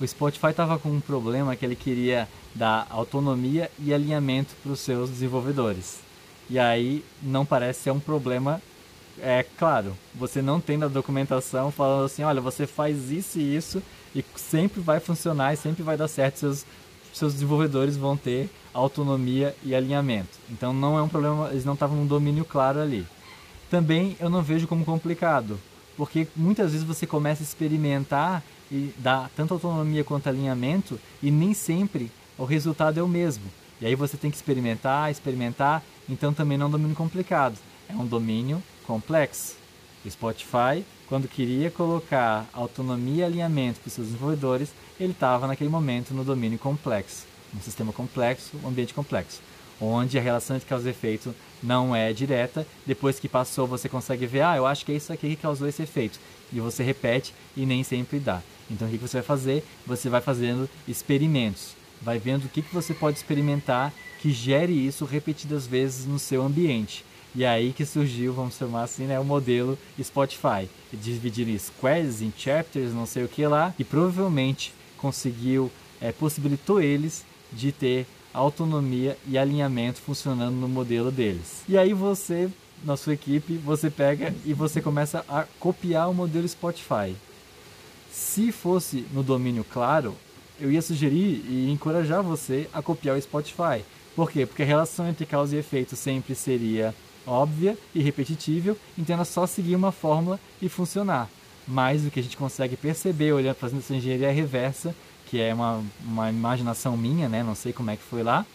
O 0.00 0.06
Spotify 0.06 0.48
estava 0.48 0.78
com 0.78 0.90
um 0.90 1.00
problema 1.00 1.56
que 1.56 1.64
ele 1.64 1.74
queria 1.74 2.28
dar 2.54 2.86
autonomia 2.90 3.70
e 3.78 3.92
alinhamento 3.92 4.54
para 4.62 4.72
os 4.72 4.80
seus 4.80 5.10
desenvolvedores. 5.10 6.00
E 6.50 6.58
aí 6.58 7.04
não 7.22 7.44
parece 7.44 7.82
ser 7.82 7.90
um 7.90 8.00
problema. 8.00 8.62
É 9.20 9.44
claro, 9.58 9.96
você 10.14 10.40
não 10.40 10.60
tem 10.60 10.76
na 10.76 10.86
documentação 10.86 11.70
falando 11.70 12.04
assim, 12.04 12.22
olha, 12.22 12.40
você 12.40 12.66
faz 12.66 13.10
isso 13.10 13.38
e 13.38 13.56
isso 13.56 13.82
e 14.14 14.24
sempre 14.36 14.80
vai 14.80 15.00
funcionar 15.00 15.52
e 15.52 15.56
sempre 15.56 15.82
vai 15.82 15.96
dar 15.96 16.08
certo, 16.08 16.38
seus, 16.38 16.66
seus 17.12 17.32
desenvolvedores 17.32 17.96
vão 17.96 18.16
ter 18.16 18.48
autonomia 18.72 19.54
e 19.64 19.74
alinhamento. 19.74 20.38
Então 20.48 20.72
não 20.72 20.96
é 20.98 21.02
um 21.02 21.08
problema, 21.08 21.48
eles 21.50 21.64
não 21.64 21.74
estavam 21.74 21.96
num 21.96 22.06
domínio 22.06 22.44
claro 22.44 22.80
ali. 22.80 23.06
Também 23.70 24.16
eu 24.20 24.30
não 24.30 24.42
vejo 24.42 24.66
como 24.68 24.84
complicado, 24.84 25.58
porque 25.96 26.28
muitas 26.36 26.72
vezes 26.72 26.86
você 26.86 27.06
começa 27.06 27.42
a 27.42 27.44
experimentar 27.44 28.42
e 28.70 28.92
dá 28.98 29.28
tanto 29.36 29.54
autonomia 29.54 30.04
quanto 30.04 30.28
alinhamento 30.28 30.98
e 31.22 31.30
nem 31.30 31.54
sempre 31.54 32.10
o 32.36 32.44
resultado 32.44 33.00
é 33.00 33.02
o 33.02 33.08
mesmo. 33.08 33.44
E 33.80 33.86
aí 33.86 33.94
você 33.94 34.16
tem 34.16 34.30
que 34.30 34.36
experimentar, 34.36 35.10
experimentar, 35.10 35.82
então 36.08 36.32
também 36.32 36.56
não 36.56 36.66
é 36.66 36.68
um 36.68 36.72
domínio 36.72 36.96
complicado, 36.96 37.56
é 37.88 37.94
um 37.94 38.06
domínio 38.06 38.62
complexo. 38.88 39.54
Spotify, 40.08 40.82
quando 41.06 41.28
queria 41.28 41.70
colocar 41.70 42.48
autonomia 42.54 43.24
e 43.24 43.26
alinhamento 43.26 43.80
para 43.80 43.88
os 43.88 43.92
seus 43.92 44.06
desenvolvedores, 44.06 44.70
ele 44.98 45.12
estava 45.12 45.46
naquele 45.46 45.68
momento 45.68 46.14
no 46.14 46.24
domínio 46.24 46.58
complexo, 46.58 47.26
um 47.54 47.60
sistema 47.60 47.92
complexo, 47.92 48.56
um 48.64 48.68
ambiente 48.68 48.94
complexo, 48.94 49.42
onde 49.78 50.18
a 50.18 50.22
relação 50.22 50.56
entre 50.56 50.66
causa 50.66 50.88
e 50.88 50.90
efeito 50.90 51.34
não 51.62 51.94
é 51.94 52.14
direta. 52.14 52.66
Depois 52.86 53.20
que 53.20 53.28
passou, 53.28 53.66
você 53.66 53.88
consegue 53.88 54.26
ver, 54.26 54.40
ah, 54.40 54.56
eu 54.56 54.66
acho 54.66 54.86
que 54.86 54.92
é 54.92 54.96
isso 54.96 55.12
aqui 55.12 55.28
que 55.28 55.42
causou 55.42 55.68
esse 55.68 55.82
efeito. 55.82 56.18
E 56.50 56.58
você 56.58 56.82
repete 56.82 57.34
e 57.54 57.66
nem 57.66 57.84
sempre 57.84 58.18
dá. 58.18 58.40
Então 58.70 58.88
o 58.88 58.90
que 58.90 58.96
você 58.96 59.18
vai 59.18 59.24
fazer? 59.24 59.62
Você 59.86 60.08
vai 60.08 60.22
fazendo 60.22 60.68
experimentos 60.86 61.76
vai 62.00 62.18
vendo 62.18 62.44
o 62.44 62.48
que 62.48 62.62
você 62.72 62.94
pode 62.94 63.16
experimentar 63.16 63.92
que 64.20 64.30
gere 64.32 64.72
isso 64.72 65.04
repetidas 65.04 65.66
vezes 65.66 66.06
no 66.06 66.18
seu 66.18 66.42
ambiente. 66.42 67.04
E 67.34 67.44
aí 67.44 67.72
que 67.72 67.84
surgiu, 67.84 68.32
vamos 68.32 68.56
chamar 68.56 68.82
assim, 68.82 69.04
né, 69.04 69.18
o 69.18 69.24
modelo 69.24 69.78
Spotify. 70.02 70.68
Dividir 70.92 71.48
em 71.48 71.58
squares, 71.58 72.22
em 72.22 72.32
chapters, 72.36 72.92
não 72.92 73.06
sei 73.06 73.24
o 73.24 73.28
que 73.28 73.46
lá. 73.46 73.74
E 73.78 73.84
provavelmente 73.84 74.72
conseguiu, 74.96 75.70
é, 76.00 76.10
possibilitou 76.12 76.80
eles 76.80 77.24
de 77.52 77.72
ter 77.72 78.06
autonomia 78.32 79.16
e 79.26 79.38
alinhamento 79.38 80.00
funcionando 80.00 80.54
no 80.54 80.68
modelo 80.68 81.10
deles. 81.10 81.62
E 81.68 81.76
aí 81.76 81.92
você, 81.92 82.48
na 82.84 82.96
sua 82.96 83.14
equipe, 83.14 83.54
você 83.56 83.90
pega 83.90 84.34
e 84.44 84.52
você 84.52 84.80
começa 84.80 85.24
a 85.28 85.44
copiar 85.58 86.10
o 86.10 86.14
modelo 86.14 86.48
Spotify. 86.48 87.14
Se 88.10 88.50
fosse 88.52 89.06
no 89.12 89.22
domínio 89.22 89.64
claro, 89.64 90.14
eu 90.60 90.70
ia 90.70 90.82
sugerir 90.82 91.44
e 91.48 91.70
encorajar 91.70 92.22
você 92.22 92.68
a 92.72 92.82
copiar 92.82 93.16
o 93.16 93.22
Spotify. 93.22 93.84
Por 94.16 94.30
quê? 94.30 94.44
Porque 94.44 94.62
a 94.62 94.66
relação 94.66 95.08
entre 95.08 95.24
causa 95.24 95.54
e 95.54 95.58
efeito 95.58 95.94
sempre 95.94 96.34
seria 96.34 96.94
óbvia 97.28 97.76
e 97.94 98.02
repetitível, 98.02 98.76
era 99.08 99.24
só 99.24 99.46
seguir 99.46 99.76
uma 99.76 99.92
fórmula 99.92 100.40
e 100.60 100.68
funcionar. 100.68 101.28
Mas 101.66 102.04
o 102.04 102.10
que 102.10 102.20
a 102.20 102.22
gente 102.22 102.36
consegue 102.36 102.76
perceber 102.76 103.32
olhando 103.32 103.56
para 103.56 103.68
essa 103.68 103.94
engenharia 103.94 104.32
reversa, 104.32 104.94
que 105.26 105.40
é 105.40 105.52
uma, 105.52 105.82
uma 106.02 106.30
imaginação 106.30 106.96
minha, 106.96 107.28
né? 107.28 107.42
não 107.42 107.54
sei 107.54 107.72
como 107.72 107.90
é 107.90 107.96
que 107.96 108.02
foi 108.02 108.22
lá, 108.22 108.46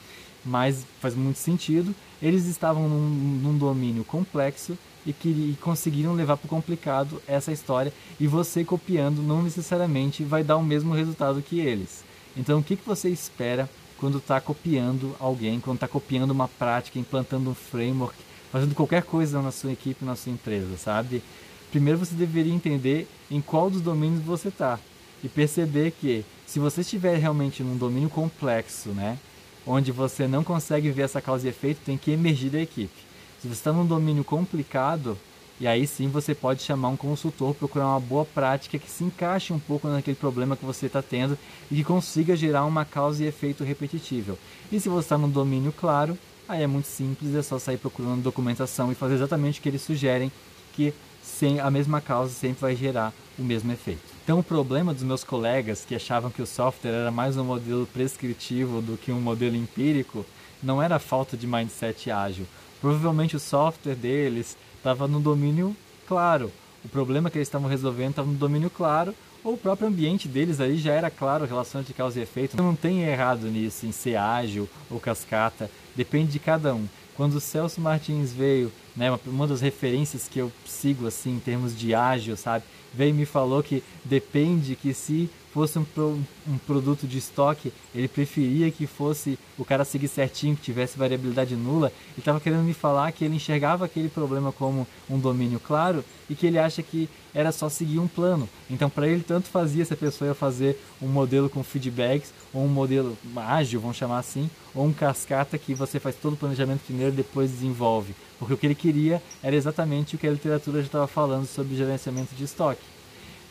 mas 0.43 0.85
faz 0.99 1.15
muito 1.15 1.37
sentido. 1.37 1.93
Eles 2.21 2.45
estavam 2.45 2.89
num, 2.89 3.09
num 3.41 3.57
domínio 3.57 4.03
complexo 4.03 4.77
e, 5.05 5.13
que, 5.13 5.29
e 5.29 5.57
conseguiram 5.61 6.13
levar 6.13 6.37
para 6.37 6.47
o 6.47 6.49
complicado 6.49 7.21
essa 7.27 7.51
história, 7.51 7.93
e 8.19 8.27
você 8.27 8.63
copiando 8.63 9.21
não 9.21 9.43
necessariamente 9.43 10.23
vai 10.23 10.43
dar 10.43 10.57
o 10.57 10.63
mesmo 10.63 10.93
resultado 10.93 11.41
que 11.41 11.59
eles. 11.59 12.03
Então, 12.35 12.59
o 12.59 12.63
que, 12.63 12.75
que 12.75 12.87
você 12.87 13.09
espera 13.09 13.69
quando 13.97 14.17
está 14.17 14.41
copiando 14.41 15.15
alguém, 15.19 15.59
quando 15.59 15.77
está 15.77 15.87
copiando 15.87 16.31
uma 16.31 16.47
prática, 16.47 16.99
implantando 16.99 17.49
um 17.49 17.53
framework, 17.53 18.17
fazendo 18.53 18.75
qualquer 18.75 19.01
coisa 19.01 19.41
na 19.41 19.51
sua 19.51 19.71
equipe, 19.71 20.05
na 20.05 20.15
sua 20.15 20.31
empresa, 20.31 20.77
sabe? 20.77 21.23
Primeiro 21.71 21.97
você 21.97 22.13
deveria 22.13 22.53
entender 22.53 23.07
em 23.31 23.41
qual 23.41 23.67
dos 23.67 23.81
domínios 23.81 24.21
você 24.23 24.49
está 24.49 24.79
e 25.23 25.27
perceber 25.27 25.89
que 25.89 26.23
se 26.45 26.59
você 26.59 26.81
estiver 26.81 27.17
realmente 27.17 27.63
num 27.63 27.75
domínio 27.75 28.09
complexo, 28.09 28.89
né, 28.89 29.17
onde 29.65 29.91
você 29.91 30.27
não 30.27 30.43
consegue 30.43 30.91
ver 30.91 31.01
essa 31.01 31.19
causa 31.19 31.47
e 31.47 31.49
efeito, 31.49 31.81
tem 31.83 31.97
que 31.97 32.11
emergir 32.11 32.51
da 32.51 32.61
equipe. 32.61 32.93
Se 33.41 33.47
você 33.47 33.53
está 33.55 33.73
num 33.73 33.87
domínio 33.87 34.23
complicado, 34.23 35.17
e 35.59 35.65
aí 35.65 35.87
sim 35.87 36.07
você 36.07 36.35
pode 36.35 36.61
chamar 36.61 36.89
um 36.89 36.95
consultor, 36.95 37.55
procurar 37.55 37.87
uma 37.87 37.99
boa 37.99 38.23
prática 38.23 38.77
que 38.77 38.89
se 38.89 39.03
encaixe 39.03 39.51
um 39.51 39.57
pouco 39.57 39.87
naquele 39.87 40.15
problema 40.15 40.55
que 40.55 40.63
você 40.63 40.85
está 40.85 41.01
tendo 41.01 41.35
e 41.71 41.77
que 41.77 41.83
consiga 41.83 42.35
gerar 42.35 42.65
uma 42.65 42.85
causa 42.85 43.23
e 43.23 43.27
efeito 43.27 43.63
repetitível. 43.63 44.37
E 44.71 44.79
se 44.79 44.89
você 44.89 45.05
está 45.05 45.17
num 45.17 45.29
domínio 45.29 45.71
claro, 45.71 46.15
Aí 46.47 46.61
é 46.61 46.67
muito 46.67 46.87
simples, 46.87 47.35
é 47.35 47.41
só 47.41 47.57
sair 47.57 47.77
procurando 47.77 48.21
documentação 48.21 48.91
e 48.91 48.95
fazer 48.95 49.15
exatamente 49.15 49.59
o 49.59 49.63
que 49.63 49.69
eles 49.69 49.81
sugerem, 49.81 50.31
que 50.73 50.93
sem 51.21 51.59
a 51.59 51.71
mesma 51.71 52.01
causa 52.01 52.33
sempre 52.33 52.61
vai 52.61 52.75
gerar 52.75 53.13
o 53.39 53.43
mesmo 53.43 53.71
efeito. 53.71 54.01
Então 54.23 54.39
o 54.39 54.43
problema 54.43 54.93
dos 54.93 55.03
meus 55.03 55.23
colegas 55.23 55.85
que 55.85 55.95
achavam 55.95 56.29
que 56.29 56.41
o 56.41 56.45
software 56.45 56.91
era 56.91 57.11
mais 57.11 57.37
um 57.37 57.45
modelo 57.45 57.85
prescritivo 57.87 58.81
do 58.81 58.97
que 58.97 59.11
um 59.11 59.21
modelo 59.21 59.55
empírico, 59.55 60.25
não 60.61 60.81
era 60.81 60.99
falta 60.99 61.37
de 61.37 61.47
mindset 61.47 62.11
ágil. 62.11 62.45
Provavelmente 62.81 63.37
o 63.37 63.39
software 63.39 63.95
deles 63.95 64.57
estava 64.77 65.07
no 65.07 65.21
domínio 65.21 65.75
claro. 66.05 66.51
O 66.83 66.89
problema 66.89 67.29
que 67.29 67.37
eles 67.37 67.47
estavam 67.47 67.69
resolvendo 67.69 68.09
estava 68.09 68.29
no 68.29 68.37
domínio 68.37 68.69
claro, 68.69 69.15
ou 69.43 69.53
o 69.53 69.57
próprio 69.57 69.87
ambiente 69.87 70.27
deles 70.27 70.59
ali 70.59 70.77
já 70.77 70.93
era 70.93 71.09
claro 71.09 71.43
a 71.43 71.47
relação 71.47 71.81
de 71.81 71.93
causa 71.93 72.19
e 72.19 72.23
efeito. 72.23 72.55
Não 72.55 72.75
tem 72.75 73.03
errado 73.03 73.47
nisso, 73.47 73.85
em 73.85 73.91
ser 73.91 74.15
ágil 74.15 74.69
ou 74.89 74.99
cascata, 74.99 75.69
depende 75.95 76.31
de 76.31 76.39
cada 76.39 76.73
um. 76.73 76.87
Quando 77.15 77.35
o 77.35 77.41
Celso 77.41 77.79
Martins 77.79 78.31
veio, 78.31 78.71
né, 78.95 79.11
uma, 79.11 79.19
uma 79.27 79.47
das 79.47 79.61
referências 79.61 80.27
que 80.27 80.39
eu 80.39 80.51
sigo 80.65 81.05
assim 81.05 81.35
em 81.35 81.39
termos 81.39 81.77
de 81.77 81.93
ágil, 81.93 82.35
sabe, 82.35 82.65
veio 82.93 83.11
e 83.11 83.13
me 83.13 83.25
falou 83.25 83.61
que 83.61 83.83
depende 84.03 84.75
que 84.75 84.93
se 84.93 85.29
fosse 85.53 85.77
um, 85.77 85.83
pro, 85.83 86.19
um 86.47 86.57
produto 86.57 87.05
de 87.05 87.19
estoque, 87.19 87.71
ele 87.93 88.07
preferia 88.07 88.71
que 88.71 88.87
fosse 88.87 89.37
o 89.55 89.63
cara 89.63 89.85
seguir 89.85 90.07
certinho, 90.07 90.55
que 90.55 90.63
tivesse 90.63 90.97
variabilidade 90.97 91.55
nula. 91.55 91.87
Ele 91.87 92.19
estava 92.19 92.39
querendo 92.39 92.63
me 92.63 92.73
falar 92.73 93.11
que 93.11 93.23
ele 93.23 93.35
enxergava 93.35 93.85
aquele 93.85 94.09
problema 94.09 94.51
como 94.51 94.87
um 95.07 95.19
domínio 95.19 95.59
claro 95.59 96.03
e 96.27 96.33
que 96.33 96.47
ele 96.47 96.57
acha 96.57 96.81
que 96.81 97.07
era 97.35 97.51
só 97.51 97.69
seguir 97.69 97.99
um 97.99 98.07
plano. 98.07 98.49
Então, 98.67 98.89
para 98.89 99.07
ele, 99.07 99.21
tanto 99.21 99.47
fazia 99.47 99.85
se 99.85 99.93
a 99.93 99.97
pessoa 99.97 100.29
ia 100.29 100.33
fazer 100.33 100.75
um 100.99 101.07
modelo 101.07 101.47
com 101.47 101.63
feedbacks, 101.63 102.33
ou 102.51 102.63
um 102.63 102.67
modelo 102.67 103.15
ágil, 103.35 103.79
vamos 103.79 103.97
chamar 103.97 104.19
assim, 104.19 104.49
ou 104.73 104.85
um 104.85 104.93
cascata 104.93 105.57
que 105.57 105.75
você 105.75 105.99
faz 105.99 106.15
todo 106.15 106.33
o 106.33 106.37
planejamento 106.37 106.81
primeiro 106.81 107.13
e 107.13 107.17
depois 107.17 107.51
desenvolve. 107.51 108.15
Porque 108.39 108.55
o 108.55 108.57
que 108.57 108.65
ele 108.65 108.75
queria 108.75 109.21
era 109.43 109.55
exatamente 109.55 110.15
o 110.15 110.19
que 110.19 110.27
a 110.27 110.31
literatura 110.31 110.79
já 110.79 110.87
estava 110.87 111.07
falando 111.07 111.45
sobre 111.45 111.75
gerenciamento 111.75 112.33
de 112.33 112.43
estoque. 112.43 112.81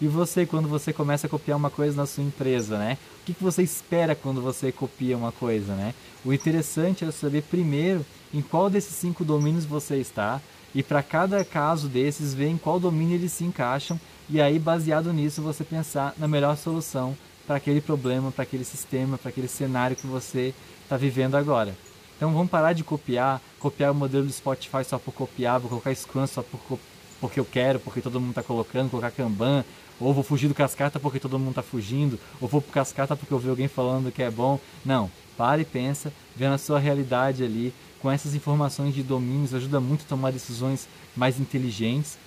E 0.01 0.07
você, 0.09 0.45
quando 0.45 0.69
você 0.69 0.93
começa 0.93 1.27
a 1.27 1.31
copiar 1.31 1.57
uma 1.57 1.71
coisa 1.71 1.97
na 1.97 2.07
sua 2.07 2.25
empresa, 2.25 2.77
né? 2.79 2.99
O 3.21 3.25
que, 3.25 3.35
que 3.35 3.43
você 3.43 3.63
espera 3.63 4.15
quando 4.15 4.43
você 4.43 4.73
copia 4.73 5.17
uma 5.17 5.31
coisa, 5.31 5.75
né? 5.75 5.95
O 6.25 6.33
interessante 6.33 7.05
é 7.05 7.11
saber 7.11 7.43
primeiro 7.43 8.05
em 8.33 8.43
qual 8.43 8.69
desses 8.69 8.95
cinco 8.95 9.25
domínios 9.25 9.65
você 9.65 9.97
está 9.97 10.41
e 10.75 10.83
para 10.83 11.03
cada 11.03 11.45
caso 11.45 11.89
desses 11.89 12.35
ver 12.35 12.49
em 12.49 12.57
qual 12.57 12.81
domínio 12.81 13.15
eles 13.15 13.33
se 13.33 13.45
encaixam 13.45 14.01
e 14.29 14.41
aí 14.41 14.59
baseado 14.59 15.13
nisso 15.13 15.43
você 15.43 15.63
pensar 15.63 16.15
na 16.17 16.27
melhor 16.27 16.57
solução 16.57 17.17
para 17.47 17.57
aquele 17.57 17.81
problema, 17.81 18.31
para 18.31 18.45
aquele 18.45 18.65
sistema, 18.65 19.19
para 19.19 19.29
aquele 19.29 19.49
cenário 19.49 19.97
que 19.97 20.07
você 20.07 20.55
está 20.83 20.97
vivendo 20.97 21.35
agora. 21.35 21.77
Então 22.17 22.33
vamos 22.33 22.51
parar 22.51 22.73
de 22.73 22.85
copiar, 22.85 23.41
copiar 23.59 23.91
o 23.91 23.95
modelo 23.95 24.25
do 24.25 24.33
Spotify 24.33 24.85
só 24.85 24.99
por 24.99 25.13
copiar, 25.13 25.59
vou 25.59 25.69
colocar 25.69 25.95
Scrum 25.95 26.27
só 26.27 26.43
por, 26.43 26.79
porque 27.23 27.39
eu 27.39 27.45
quero, 27.45 27.79
porque 27.79 28.01
todo 28.01 28.19
mundo 28.21 28.31
está 28.31 28.43
colocando, 28.43 28.91
colocar 28.91 29.13
Kanban, 29.13 29.65
ou 30.01 30.13
vou 30.13 30.25
fugir 30.25 30.49
do 30.49 30.55
cascata 30.55 30.99
porque 30.99 31.21
todo 31.21 31.39
mundo 31.39 31.51
está 31.51 31.63
fugindo, 31.63 32.19
ou 32.41 32.49
vou 32.49 32.61
pro 32.61 32.73
cascata 32.73 33.15
porque 33.15 33.33
eu 33.33 33.39
vi 33.39 33.49
alguém 33.49 33.69
falando 33.69 34.11
que 34.11 34.25
é 34.25 34.31
bom. 34.31 34.59
Não, 34.85 35.09
para 35.37 35.63
e 35.63 35.65
pensa, 35.65 36.13
vendo 36.35 36.55
a 36.55 36.59
sua 36.59 36.81
realidade 36.81 37.45
ali, 37.45 37.73
com 38.01 38.11
essas 38.11 38.35
informações 38.35 38.93
de 38.93 39.05
domínios, 39.05 39.55
ajuda 39.55 39.79
muito 39.79 40.03
a 40.03 40.09
tomar 40.09 40.33
decisões 40.33 40.89
mais 41.15 41.39
inteligentes. 41.39 42.19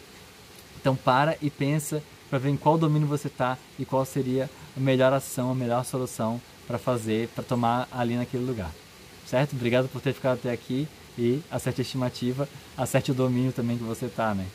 Então 0.79 0.95
para 0.95 1.37
e 1.41 1.49
pensa 1.49 2.01
para 2.29 2.39
ver 2.39 2.49
em 2.49 2.57
qual 2.57 2.77
domínio 2.77 3.05
você 3.05 3.27
está 3.27 3.57
e 3.77 3.83
qual 3.83 4.05
seria 4.05 4.49
a 4.77 4.79
melhor 4.79 5.11
ação, 5.11 5.51
a 5.51 5.55
melhor 5.55 5.83
solução 5.83 6.39
para 6.65 6.77
fazer, 6.77 7.27
para 7.35 7.43
tomar 7.43 7.85
ali 7.91 8.15
naquele 8.15 8.45
lugar. 8.45 8.71
Certo? 9.27 9.57
Obrigado 9.57 9.89
por 9.89 9.99
ter 9.99 10.13
ficado 10.13 10.35
até 10.35 10.53
aqui 10.53 10.87
e 11.17 11.41
acerte 11.51 11.81
a 11.81 11.83
estimativa, 11.83 12.47
acerte 12.77 13.11
o 13.11 13.13
domínio 13.13 13.51
também 13.51 13.77
que 13.77 13.83
você 13.83 14.05
está, 14.05 14.33
né? 14.33 14.45